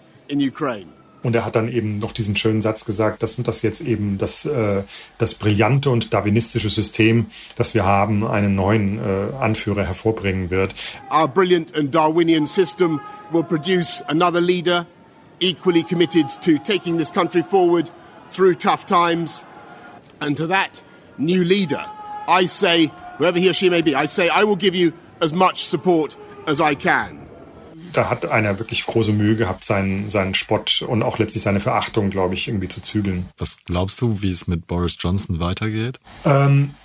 Und 1.23 1.35
er 1.35 1.45
hat 1.45 1.55
dann 1.55 1.67
eben 1.67 1.99
noch 1.99 2.13
diesen 2.13 2.35
schönen 2.35 2.61
Satz 2.61 2.85
gesagt, 2.85 3.23
dass 3.23 3.35
das 3.37 3.61
jetzt 3.61 3.81
eben 3.81 4.17
das, 4.17 4.45
äh, 4.45 4.83
das 5.17 5.33
brillante 5.33 5.89
und 5.89 6.13
darwinistische 6.13 6.69
System, 6.69 7.25
das 7.55 7.73
wir 7.73 7.85
haben, 7.85 8.25
einen 8.25 8.55
neuen 8.55 8.99
äh, 8.99 9.35
Anführer 9.35 9.83
hervorbringen 9.83 10.51
wird. 10.51 10.73
Our 11.11 11.27
brilliant 11.27 11.75
and 11.75 11.93
Darwinian 11.93 12.45
system 12.45 13.01
will 13.31 13.43
produce 13.43 14.03
another 14.07 14.39
leader 14.39 14.85
equally 15.39 15.83
committed 15.83 16.27
to 16.41 16.57
taking 16.63 16.97
this 16.97 17.11
country 17.11 17.43
forward 17.43 17.91
through 18.31 18.55
tough 18.55 18.85
times. 18.85 19.43
And 20.19 20.37
to 20.37 20.47
that 20.47 20.81
new 21.17 21.43
leader, 21.43 21.83
I 22.27 22.47
say, 22.47 22.91
whoever 23.17 23.39
he 23.39 23.49
or 23.49 23.53
she 23.53 23.69
may 23.69 23.81
be, 23.81 23.95
I 23.95 24.05
say, 24.07 24.29
I 24.29 24.45
will 24.45 24.55
give 24.55 24.75
you 24.75 24.93
as 25.19 25.33
much 25.33 25.65
support 25.65 26.15
as 26.47 26.61
I 26.61 26.75
can 26.75 27.26
da 27.93 28.09
hat 28.09 28.25
einer 28.25 28.59
wirklich 28.59 28.85
große 28.85 29.13
Mühe 29.13 29.35
gehabt, 29.35 29.63
seinen, 29.63 30.09
seinen 30.09 30.33
Spott 30.33 30.81
und 30.87 31.03
auch 31.03 31.19
letztlich 31.19 31.43
seine 31.43 31.59
Verachtung, 31.59 32.09
glaube 32.09 32.33
ich, 32.33 32.47
irgendwie 32.47 32.67
zu 32.67 32.81
zügeln. 32.81 33.29
Was 33.37 33.57
glaubst 33.65 34.01
du, 34.01 34.21
wie 34.21 34.29
es 34.29 34.47
mit 34.47 34.67
Boris 34.67 34.97
Johnson 34.99 35.39
weitergeht? 35.39 35.99
Ähm, 36.25 36.75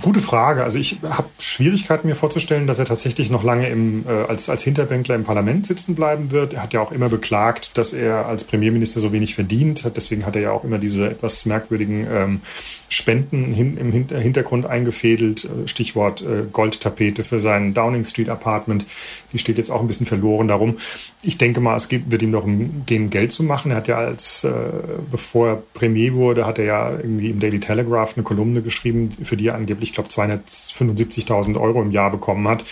Gute 0.00 0.20
Frage. 0.20 0.62
Also 0.62 0.78
ich 0.78 1.00
habe 1.02 1.28
Schwierigkeiten 1.40 2.06
mir 2.06 2.14
vorzustellen, 2.14 2.68
dass 2.68 2.78
er 2.78 2.84
tatsächlich 2.84 3.28
noch 3.28 3.42
lange 3.42 3.68
im, 3.68 4.04
äh, 4.06 4.10
als, 4.28 4.48
als 4.48 4.62
Hinterbänkler 4.62 5.16
im 5.16 5.24
Parlament 5.24 5.66
sitzen 5.66 5.96
bleiben 5.96 6.30
wird. 6.30 6.54
Er 6.54 6.62
hat 6.62 6.72
ja 6.72 6.80
auch 6.80 6.92
immer 6.92 7.08
beklagt, 7.08 7.76
dass 7.76 7.92
er 7.92 8.26
als 8.26 8.44
Premierminister 8.44 9.00
so 9.00 9.12
wenig 9.12 9.34
verdient. 9.34 9.90
Deswegen 9.96 10.24
hat 10.26 10.36
er 10.36 10.42
ja 10.42 10.52
auch 10.52 10.62
immer 10.62 10.78
diese 10.78 11.10
etwas 11.10 11.44
merkwürdigen 11.44 12.06
ähm, 12.08 12.40
Spenden 12.88 13.52
hin, 13.52 13.76
im 13.78 13.90
Hintergrund 13.90 14.64
eingefädelt. 14.64 15.46
Äh, 15.46 15.66
Stichwort 15.66 16.22
äh, 16.22 16.44
Goldtapete 16.52 17.24
für 17.24 17.40
sein 17.40 17.74
Downing 17.74 18.04
Street 18.04 18.28
Apartment. 18.28 18.84
Die 19.32 19.38
steht 19.38 19.58
jetzt 19.58 19.70
auch 19.70 19.80
ein 19.80 19.88
bisschen 19.88 20.06
verloren 20.06 20.46
darum. 20.46 20.76
Ich 21.20 21.36
denke 21.36 21.58
mal, 21.58 21.74
es 21.74 21.88
geht, 21.88 22.12
wird 22.12 22.22
ihm 22.22 22.30
darum 22.30 22.84
gehen, 22.86 23.10
Geld 23.10 23.32
zu 23.32 23.42
machen. 23.42 23.72
Er 23.72 23.78
hat 23.78 23.88
ja 23.88 23.98
als, 23.98 24.44
äh, 24.44 24.52
bevor 25.10 25.48
er 25.48 25.62
Premier 25.74 26.12
wurde, 26.12 26.46
hat 26.46 26.60
er 26.60 26.64
ja 26.64 26.90
irgendwie 26.90 27.30
im 27.30 27.40
Daily 27.40 27.58
Telegraph 27.58 28.16
eine 28.16 28.22
Kolumne 28.22 28.62
geschrieben, 28.62 29.10
für 29.20 29.36
die 29.36 29.48
er 29.48 29.56
angeblich 29.56 29.79
ich 29.82 29.92
glaube, 29.92 30.08
275.000 30.08 31.60
Euro 31.60 31.82
im 31.82 31.90
Jahr 31.90 32.10
bekommen 32.10 32.46
hat. 32.48 32.64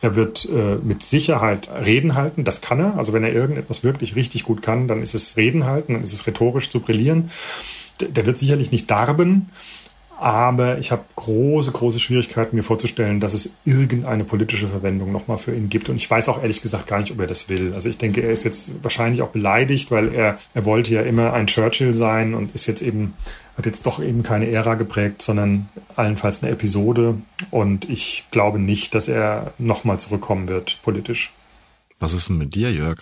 Er 0.00 0.16
wird 0.16 0.48
äh, 0.50 0.76
mit 0.82 1.02
Sicherheit 1.02 1.70
Reden 1.70 2.14
halten. 2.14 2.44
Das 2.44 2.60
kann 2.60 2.80
er. 2.80 2.96
Also 2.96 3.12
wenn 3.12 3.24
er 3.24 3.32
irgendetwas 3.32 3.84
wirklich 3.84 4.16
richtig 4.16 4.44
gut 4.44 4.62
kann, 4.62 4.88
dann 4.88 5.02
ist 5.02 5.14
es 5.14 5.36
Reden 5.36 5.64
halten, 5.64 5.94
dann 5.94 6.02
ist 6.02 6.12
es 6.12 6.26
rhetorisch 6.26 6.70
zu 6.70 6.80
brillieren. 6.80 7.30
Der 8.00 8.26
wird 8.26 8.38
sicherlich 8.38 8.72
nicht 8.72 8.90
darben. 8.90 9.50
Aber 10.16 10.78
ich 10.78 10.92
habe 10.92 11.04
große, 11.16 11.72
große 11.72 11.98
Schwierigkeiten, 11.98 12.54
mir 12.54 12.62
vorzustellen, 12.62 13.18
dass 13.18 13.34
es 13.34 13.50
irgendeine 13.64 14.24
politische 14.24 14.68
Verwendung 14.68 15.10
nochmal 15.10 15.38
für 15.38 15.54
ihn 15.54 15.68
gibt. 15.68 15.88
Und 15.88 15.96
ich 15.96 16.08
weiß 16.08 16.28
auch 16.28 16.40
ehrlich 16.40 16.62
gesagt 16.62 16.86
gar 16.86 17.00
nicht, 17.00 17.12
ob 17.12 17.20
er 17.20 17.26
das 17.26 17.48
will. 17.48 17.74
Also 17.74 17.88
ich 17.88 17.98
denke, 17.98 18.22
er 18.22 18.30
ist 18.30 18.44
jetzt 18.44 18.82
wahrscheinlich 18.82 19.22
auch 19.22 19.30
beleidigt, 19.30 19.90
weil 19.90 20.14
er, 20.14 20.38
er 20.54 20.64
wollte 20.64 20.94
ja 20.94 21.02
immer 21.02 21.32
ein 21.32 21.48
Churchill 21.48 21.94
sein 21.94 22.34
und 22.34 22.54
ist 22.54 22.66
jetzt 22.66 22.82
eben, 22.82 23.14
hat 23.56 23.66
jetzt 23.66 23.86
doch 23.86 24.02
eben 24.02 24.22
keine 24.22 24.50
Ära 24.50 24.74
geprägt, 24.74 25.22
sondern 25.22 25.68
allenfalls 25.96 26.42
eine 26.42 26.52
Episode. 26.52 27.16
Und 27.50 27.88
ich 27.88 28.24
glaube 28.30 28.58
nicht, 28.58 28.94
dass 28.94 29.08
er 29.08 29.54
nochmal 29.58 30.00
zurückkommen 30.00 30.48
wird, 30.48 30.80
politisch. 30.82 31.32
Was 32.00 32.12
ist 32.12 32.28
denn 32.28 32.38
mit 32.38 32.54
dir, 32.54 32.72
Jörg? 32.72 32.98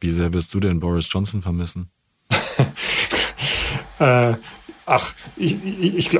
Wie 0.00 0.10
sehr 0.10 0.32
wirst 0.32 0.54
du 0.54 0.60
denn 0.60 0.80
Boris 0.80 1.08
Johnson 1.10 1.42
vermissen? 1.42 1.90
äh, 3.98 4.34
Ach, 4.92 5.14
ich, 5.36 5.56
ich, 5.64 5.94
ich, 6.12 6.18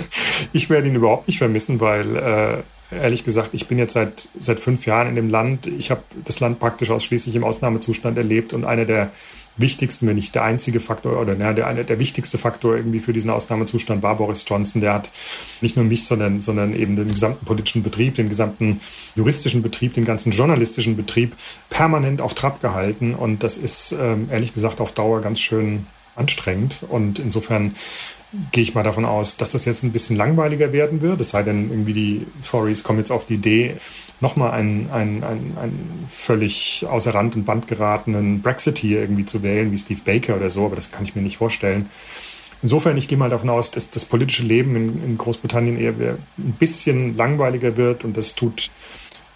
ich 0.54 0.70
werde 0.70 0.88
ihn 0.88 0.94
überhaupt 0.94 1.28
nicht 1.28 1.36
vermissen, 1.36 1.80
weil 1.80 2.16
äh, 2.16 2.96
ehrlich 2.96 3.24
gesagt, 3.24 3.50
ich 3.52 3.68
bin 3.68 3.76
jetzt 3.76 3.92
seit, 3.92 4.30
seit 4.38 4.58
fünf 4.58 4.86
Jahren 4.86 5.08
in 5.08 5.16
dem 5.16 5.28
Land. 5.28 5.66
Ich 5.66 5.90
habe 5.90 6.00
das 6.24 6.40
Land 6.40 6.58
praktisch 6.58 6.88
ausschließlich 6.88 7.36
im 7.36 7.44
Ausnahmezustand 7.44 8.16
erlebt 8.16 8.54
und 8.54 8.64
einer 8.64 8.86
der 8.86 9.10
wichtigsten, 9.56 10.06
wenn 10.06 10.16
nicht 10.16 10.34
der 10.34 10.44
einzige 10.44 10.80
Faktor 10.80 11.20
oder 11.20 11.34
na, 11.38 11.52
der, 11.52 11.72
der 11.72 11.98
wichtigste 11.98 12.38
Faktor 12.38 12.76
irgendwie 12.76 13.00
für 13.00 13.12
diesen 13.12 13.30
Ausnahmezustand 13.30 14.02
war 14.02 14.16
Boris 14.16 14.44
Johnson. 14.46 14.80
Der 14.80 14.94
hat 14.94 15.10
nicht 15.60 15.76
nur 15.76 15.84
mich, 15.84 16.04
sondern, 16.04 16.40
sondern 16.40 16.74
eben 16.74 16.96
den 16.96 17.08
gesamten 17.08 17.44
politischen 17.44 17.82
Betrieb, 17.82 18.14
den 18.14 18.28
gesamten 18.28 18.80
juristischen 19.14 19.62
Betrieb, 19.62 19.94
den 19.94 20.04
ganzen 20.04 20.32
journalistischen 20.32 20.96
Betrieb 20.96 21.34
permanent 21.70 22.20
auf 22.20 22.34
Trab 22.34 22.60
gehalten. 22.60 23.14
Und 23.14 23.42
das 23.42 23.56
ist 23.56 23.92
ähm, 23.92 24.28
ehrlich 24.30 24.52
gesagt 24.52 24.80
auf 24.80 24.92
Dauer 24.92 25.20
ganz 25.20 25.40
schön 25.40 25.86
anstrengend. 26.16 26.78
Und 26.88 27.18
insofern 27.18 27.74
gehe 28.52 28.62
ich 28.62 28.74
mal 28.74 28.82
davon 28.82 29.04
aus, 29.04 29.36
dass 29.36 29.52
das 29.52 29.64
jetzt 29.64 29.82
ein 29.82 29.92
bisschen 29.92 30.16
langweiliger 30.16 30.72
werden 30.72 31.00
wird. 31.00 31.20
Es 31.20 31.30
sei 31.30 31.42
denn, 31.42 31.70
irgendwie 31.70 31.92
die 31.92 32.26
Tories 32.48 32.82
kommen 32.82 32.98
jetzt 32.98 33.10
auf 33.10 33.24
die 33.24 33.34
Idee, 33.34 33.76
nochmal 34.20 34.52
einen, 34.52 34.90
einen, 34.90 35.24
einen, 35.24 35.58
einen 35.58 36.08
völlig 36.10 36.86
außer 36.88 37.14
Rand 37.14 37.36
und 37.36 37.44
Band 37.44 37.68
geratenen 37.68 38.42
Brexit 38.42 38.78
hier 38.78 39.00
irgendwie 39.00 39.26
zu 39.26 39.42
wählen, 39.42 39.72
wie 39.72 39.78
Steve 39.78 40.00
Baker 40.04 40.36
oder 40.36 40.50
so, 40.50 40.66
aber 40.66 40.76
das 40.76 40.90
kann 40.90 41.04
ich 41.04 41.14
mir 41.14 41.22
nicht 41.22 41.36
vorstellen. 41.36 41.88
Insofern, 42.62 42.96
ich 42.96 43.08
gehe 43.08 43.18
mal 43.18 43.30
davon 43.30 43.50
aus, 43.50 43.70
dass 43.70 43.90
das 43.90 44.04
politische 44.04 44.42
Leben 44.42 44.74
in, 44.76 45.04
in 45.04 45.18
Großbritannien 45.18 45.78
eher 45.78 45.92
ein 45.92 46.52
bisschen 46.58 47.16
langweiliger 47.16 47.76
wird 47.76 48.04
und 48.04 48.16
das 48.16 48.34
tut 48.34 48.70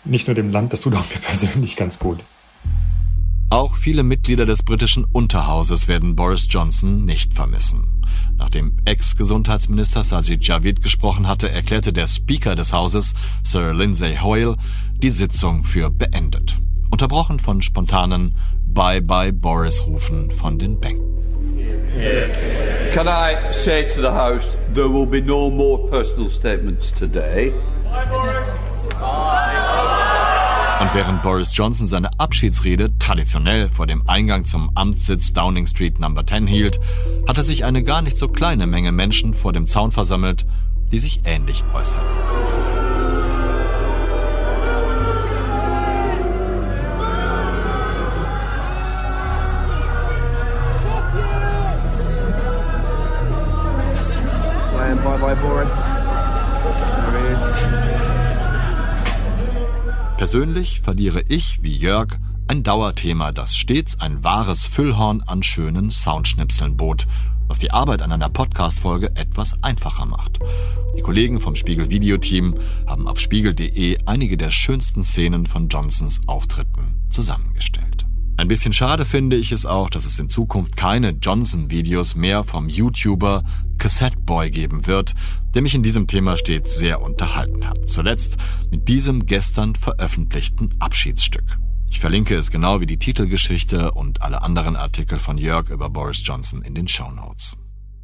nicht 0.04 0.26
nur 0.26 0.34
dem 0.34 0.50
Land, 0.50 0.72
das 0.72 0.80
tut 0.80 0.94
auch 0.94 1.08
mir 1.10 1.20
persönlich 1.22 1.76
ganz 1.76 1.98
gut. 1.98 2.20
Auch 3.52 3.74
viele 3.74 4.04
Mitglieder 4.04 4.46
des 4.46 4.62
britischen 4.62 5.04
Unterhauses 5.04 5.88
werden 5.88 6.14
Boris 6.14 6.46
Johnson 6.48 7.04
nicht 7.04 7.34
vermissen. 7.34 8.04
Nachdem 8.38 8.76
Ex-Gesundheitsminister 8.84 10.04
Sajid 10.04 10.46
Javid 10.46 10.82
gesprochen 10.82 11.26
hatte, 11.26 11.50
erklärte 11.50 11.92
der 11.92 12.06
Speaker 12.06 12.54
des 12.54 12.72
Hauses, 12.72 13.12
Sir 13.42 13.74
Lindsay 13.74 14.18
Hoyle, 14.22 14.56
die 15.02 15.10
Sitzung 15.10 15.64
für 15.64 15.90
beendet. 15.90 16.60
Unterbrochen 16.92 17.40
von 17.40 17.60
spontanen 17.60 18.36
Bye-bye 18.66 19.32
Boris-Rufen 19.32 20.30
von 20.30 20.56
den 20.56 20.78
Bänken. 20.78 21.10
Can 22.94 23.08
I 23.08 23.52
say 23.52 23.82
to 23.82 24.00
the 24.00 24.10
House, 24.10 24.56
there 24.74 24.88
will 24.88 25.06
be 25.06 25.20
no 25.20 25.50
more 25.50 25.90
personal 25.90 26.30
statements 26.30 26.92
today. 26.92 27.52
Und 30.80 30.94
während 30.94 31.22
Boris 31.22 31.54
Johnson 31.54 31.86
seine 31.86 32.08
Abschiedsrede 32.16 32.98
traditionell 32.98 33.68
vor 33.68 33.86
dem 33.86 34.08
Eingang 34.08 34.46
zum 34.46 34.70
Amtssitz 34.74 35.34
Downing 35.34 35.66
Street 35.66 36.00
No. 36.00 36.08
10 36.22 36.46
hielt, 36.46 36.80
hatte 37.28 37.42
sich 37.42 37.66
eine 37.66 37.84
gar 37.84 38.00
nicht 38.00 38.16
so 38.16 38.28
kleine 38.28 38.66
Menge 38.66 38.90
Menschen 38.90 39.34
vor 39.34 39.52
dem 39.52 39.66
Zaun 39.66 39.90
versammelt, 39.90 40.46
die 40.90 40.98
sich 40.98 41.20
ähnlich 41.26 41.64
äußerten. 41.74 42.08
Bye 55.04 55.18
bye, 55.18 55.36
Boris. 55.36 55.68
Persönlich 60.20 60.82
verliere 60.82 61.24
ich, 61.28 61.62
wie 61.62 61.74
Jörg, 61.74 62.18
ein 62.46 62.62
Dauerthema, 62.62 63.32
das 63.32 63.56
stets 63.56 63.98
ein 64.00 64.22
wahres 64.22 64.66
Füllhorn 64.66 65.22
an 65.22 65.42
schönen 65.42 65.90
Soundschnipseln 65.90 66.76
bot, 66.76 67.06
was 67.48 67.58
die 67.58 67.70
Arbeit 67.70 68.02
an 68.02 68.12
einer 68.12 68.28
Podcast-Folge 68.28 69.16
etwas 69.16 69.56
einfacher 69.62 70.04
macht. 70.04 70.38
Die 70.94 71.00
Kollegen 71.00 71.40
vom 71.40 71.56
Spiegel 71.56 71.88
Videoteam 71.88 72.54
haben 72.86 73.08
auf 73.08 73.18
spiegel.de 73.18 73.96
einige 74.04 74.36
der 74.36 74.50
schönsten 74.50 75.02
Szenen 75.02 75.46
von 75.46 75.68
Johnsons 75.68 76.20
Auftritten 76.26 77.00
zusammengestellt. 77.08 77.99
Ein 78.40 78.48
bisschen 78.48 78.72
schade 78.72 79.04
finde 79.04 79.36
ich 79.36 79.52
es 79.52 79.66
auch, 79.66 79.90
dass 79.90 80.06
es 80.06 80.18
in 80.18 80.30
Zukunft 80.30 80.74
keine 80.74 81.10
Johnson-Videos 81.10 82.14
mehr 82.14 82.42
vom 82.42 82.70
YouTuber 82.70 83.44
Cassette 83.76 84.16
Boy 84.18 84.50
geben 84.50 84.86
wird, 84.86 85.14
der 85.52 85.60
mich 85.60 85.74
in 85.74 85.82
diesem 85.82 86.06
Thema 86.06 86.38
stets 86.38 86.78
sehr 86.78 87.02
unterhalten 87.02 87.68
hat. 87.68 87.86
Zuletzt 87.86 88.38
mit 88.70 88.88
diesem 88.88 89.26
gestern 89.26 89.74
veröffentlichten 89.74 90.74
Abschiedsstück. 90.78 91.58
Ich 91.90 92.00
verlinke 92.00 92.34
es 92.34 92.50
genau 92.50 92.80
wie 92.80 92.86
die 92.86 92.98
Titelgeschichte 92.98 93.90
und 93.90 94.22
alle 94.22 94.40
anderen 94.40 94.74
Artikel 94.74 95.18
von 95.18 95.36
Jörg 95.36 95.68
über 95.68 95.90
Boris 95.90 96.24
Johnson 96.24 96.62
in 96.62 96.74
den 96.74 96.88
Show 96.88 97.10
Notes. 97.10 97.58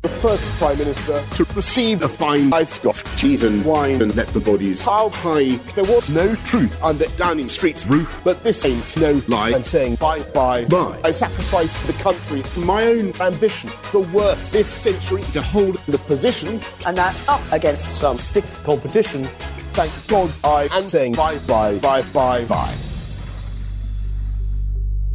The 0.07 0.13
first 0.23 0.47
Prime 0.61 0.79
Minister 0.79 1.21
to 1.35 1.45
receive 1.55 2.03
a 2.03 2.09
fine 2.09 2.53
ice 2.53 2.79
of 2.85 3.03
cheese 3.17 3.43
and 3.43 3.65
wine 3.65 4.01
and 4.01 4.15
let 4.15 4.29
the 4.29 4.39
bodies 4.39 4.85
pile 4.85 5.11
high. 5.11 5.57
There 5.75 5.83
was 5.83 6.09
no 6.09 6.37
truth 6.47 6.81
under 6.81 7.07
Downing 7.17 7.49
Street's 7.49 7.89
roof, 7.89 8.21
but 8.23 8.41
this 8.45 8.65
ain't 8.65 8.97
no 8.99 9.21
lie. 9.27 9.51
I'm 9.51 9.65
saying 9.65 9.97
bye, 9.97 10.23
bye, 10.33 10.65
bye. 10.67 11.01
I 11.03 11.11
sacrifice 11.11 11.83
the 11.89 11.93
country 11.95 12.43
for 12.43 12.61
my 12.61 12.85
own 12.85 13.21
ambition, 13.21 13.69
the 13.91 14.09
worst 14.15 14.53
this 14.53 14.69
century, 14.69 15.23
to 15.33 15.43
hold 15.43 15.85
the 15.89 15.99
position. 15.99 16.61
And 16.87 16.97
that's 16.97 17.27
up 17.27 17.43
against 17.51 17.91
some 17.91 18.17
stiff 18.17 18.63
competition. 18.63 19.25
Thank 19.73 19.91
God 20.07 20.33
I 20.45 20.69
am 20.71 20.89
saying 20.89 21.15
bye, 21.15 21.39
bye, 21.49 21.81
bye, 21.81 22.03
bye, 22.13 22.45
bye. 22.45 22.77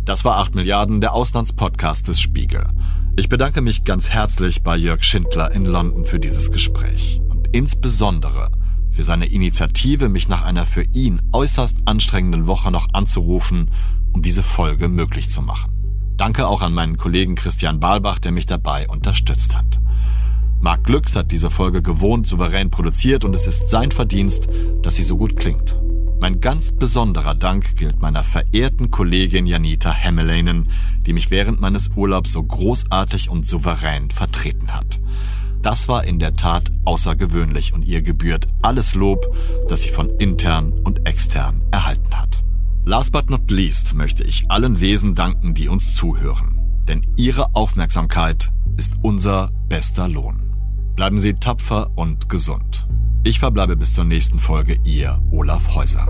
Das 0.03 0.25
war 0.25 0.41
8 0.41 0.53
Milliarden, 0.53 0.99
der 0.99 1.13
Auslandspodcast 1.13 2.09
des 2.09 2.19
Spiegel. 2.19 2.67
Ich 3.17 3.27
bedanke 3.27 3.61
mich 3.61 3.83
ganz 3.83 4.09
herzlich 4.09 4.63
bei 4.63 4.77
Jörg 4.77 5.03
Schindler 5.03 5.51
in 5.51 5.65
London 5.65 6.05
für 6.05 6.19
dieses 6.19 6.49
Gespräch 6.49 7.21
und 7.29 7.49
insbesondere 7.51 8.49
für 8.89 9.03
seine 9.03 9.25
Initiative, 9.25 10.07
mich 10.07 10.29
nach 10.29 10.43
einer 10.43 10.65
für 10.65 10.83
ihn 10.93 11.21
äußerst 11.33 11.77
anstrengenden 11.85 12.47
Woche 12.47 12.71
noch 12.71 12.87
anzurufen, 12.93 13.71
um 14.13 14.21
diese 14.21 14.43
Folge 14.43 14.87
möglich 14.87 15.29
zu 15.29 15.41
machen. 15.41 15.71
Danke 16.15 16.47
auch 16.47 16.61
an 16.61 16.73
meinen 16.73 16.95
Kollegen 16.97 17.35
Christian 17.35 17.81
Balbach, 17.81 18.19
der 18.19 18.31
mich 18.31 18.45
dabei 18.45 18.87
unterstützt 18.87 19.57
hat. 19.57 19.81
Marc 20.61 20.85
Glücks 20.85 21.15
hat 21.15 21.31
diese 21.31 21.49
Folge 21.49 21.81
gewohnt 21.81 22.27
souverän 22.27 22.71
produziert 22.71 23.25
und 23.25 23.35
es 23.35 23.45
ist 23.45 23.69
sein 23.69 23.91
Verdienst, 23.91 24.47
dass 24.83 24.95
sie 24.95 25.03
so 25.03 25.17
gut 25.17 25.35
klingt. 25.35 25.75
Mein 26.21 26.39
ganz 26.39 26.71
besonderer 26.71 27.33
Dank 27.33 27.75
gilt 27.77 27.99
meiner 27.99 28.23
verehrten 28.23 28.91
Kollegin 28.91 29.47
Janita 29.47 29.91
Hemmelainen, 29.91 30.69
die 31.07 31.13
mich 31.13 31.31
während 31.31 31.59
meines 31.59 31.89
Urlaubs 31.95 32.31
so 32.31 32.43
großartig 32.43 33.31
und 33.31 33.47
souverän 33.47 34.11
vertreten 34.11 34.71
hat. 34.71 34.99
Das 35.63 35.87
war 35.87 36.03
in 36.03 36.19
der 36.19 36.35
Tat 36.35 36.71
außergewöhnlich 36.85 37.73
und 37.73 37.83
ihr 37.83 38.03
gebührt 38.03 38.47
alles 38.61 38.93
Lob, 38.93 39.35
das 39.67 39.81
sie 39.81 39.89
von 39.89 40.11
intern 40.19 40.71
und 40.83 41.07
extern 41.07 41.59
erhalten 41.71 42.13
hat. 42.13 42.43
Last 42.85 43.11
but 43.11 43.31
not 43.31 43.49
least 43.49 43.95
möchte 43.95 44.23
ich 44.23 44.45
allen 44.51 44.79
Wesen 44.79 45.15
danken, 45.15 45.55
die 45.55 45.69
uns 45.69 45.95
zuhören. 45.95 46.83
Denn 46.87 47.01
ihre 47.17 47.55
Aufmerksamkeit 47.55 48.51
ist 48.77 48.93
unser 49.01 49.51
bester 49.67 50.07
Lohn. 50.07 50.53
Bleiben 50.95 51.17
Sie 51.17 51.33
tapfer 51.33 51.89
und 51.95 52.29
gesund. 52.29 52.85
Ich 53.23 53.37
verbleibe 53.37 53.75
bis 53.75 53.93
zur 53.93 54.03
nächsten 54.03 54.39
Folge, 54.39 54.79
Ihr 54.83 55.21
Olaf 55.29 55.75
Häuser. 55.75 56.07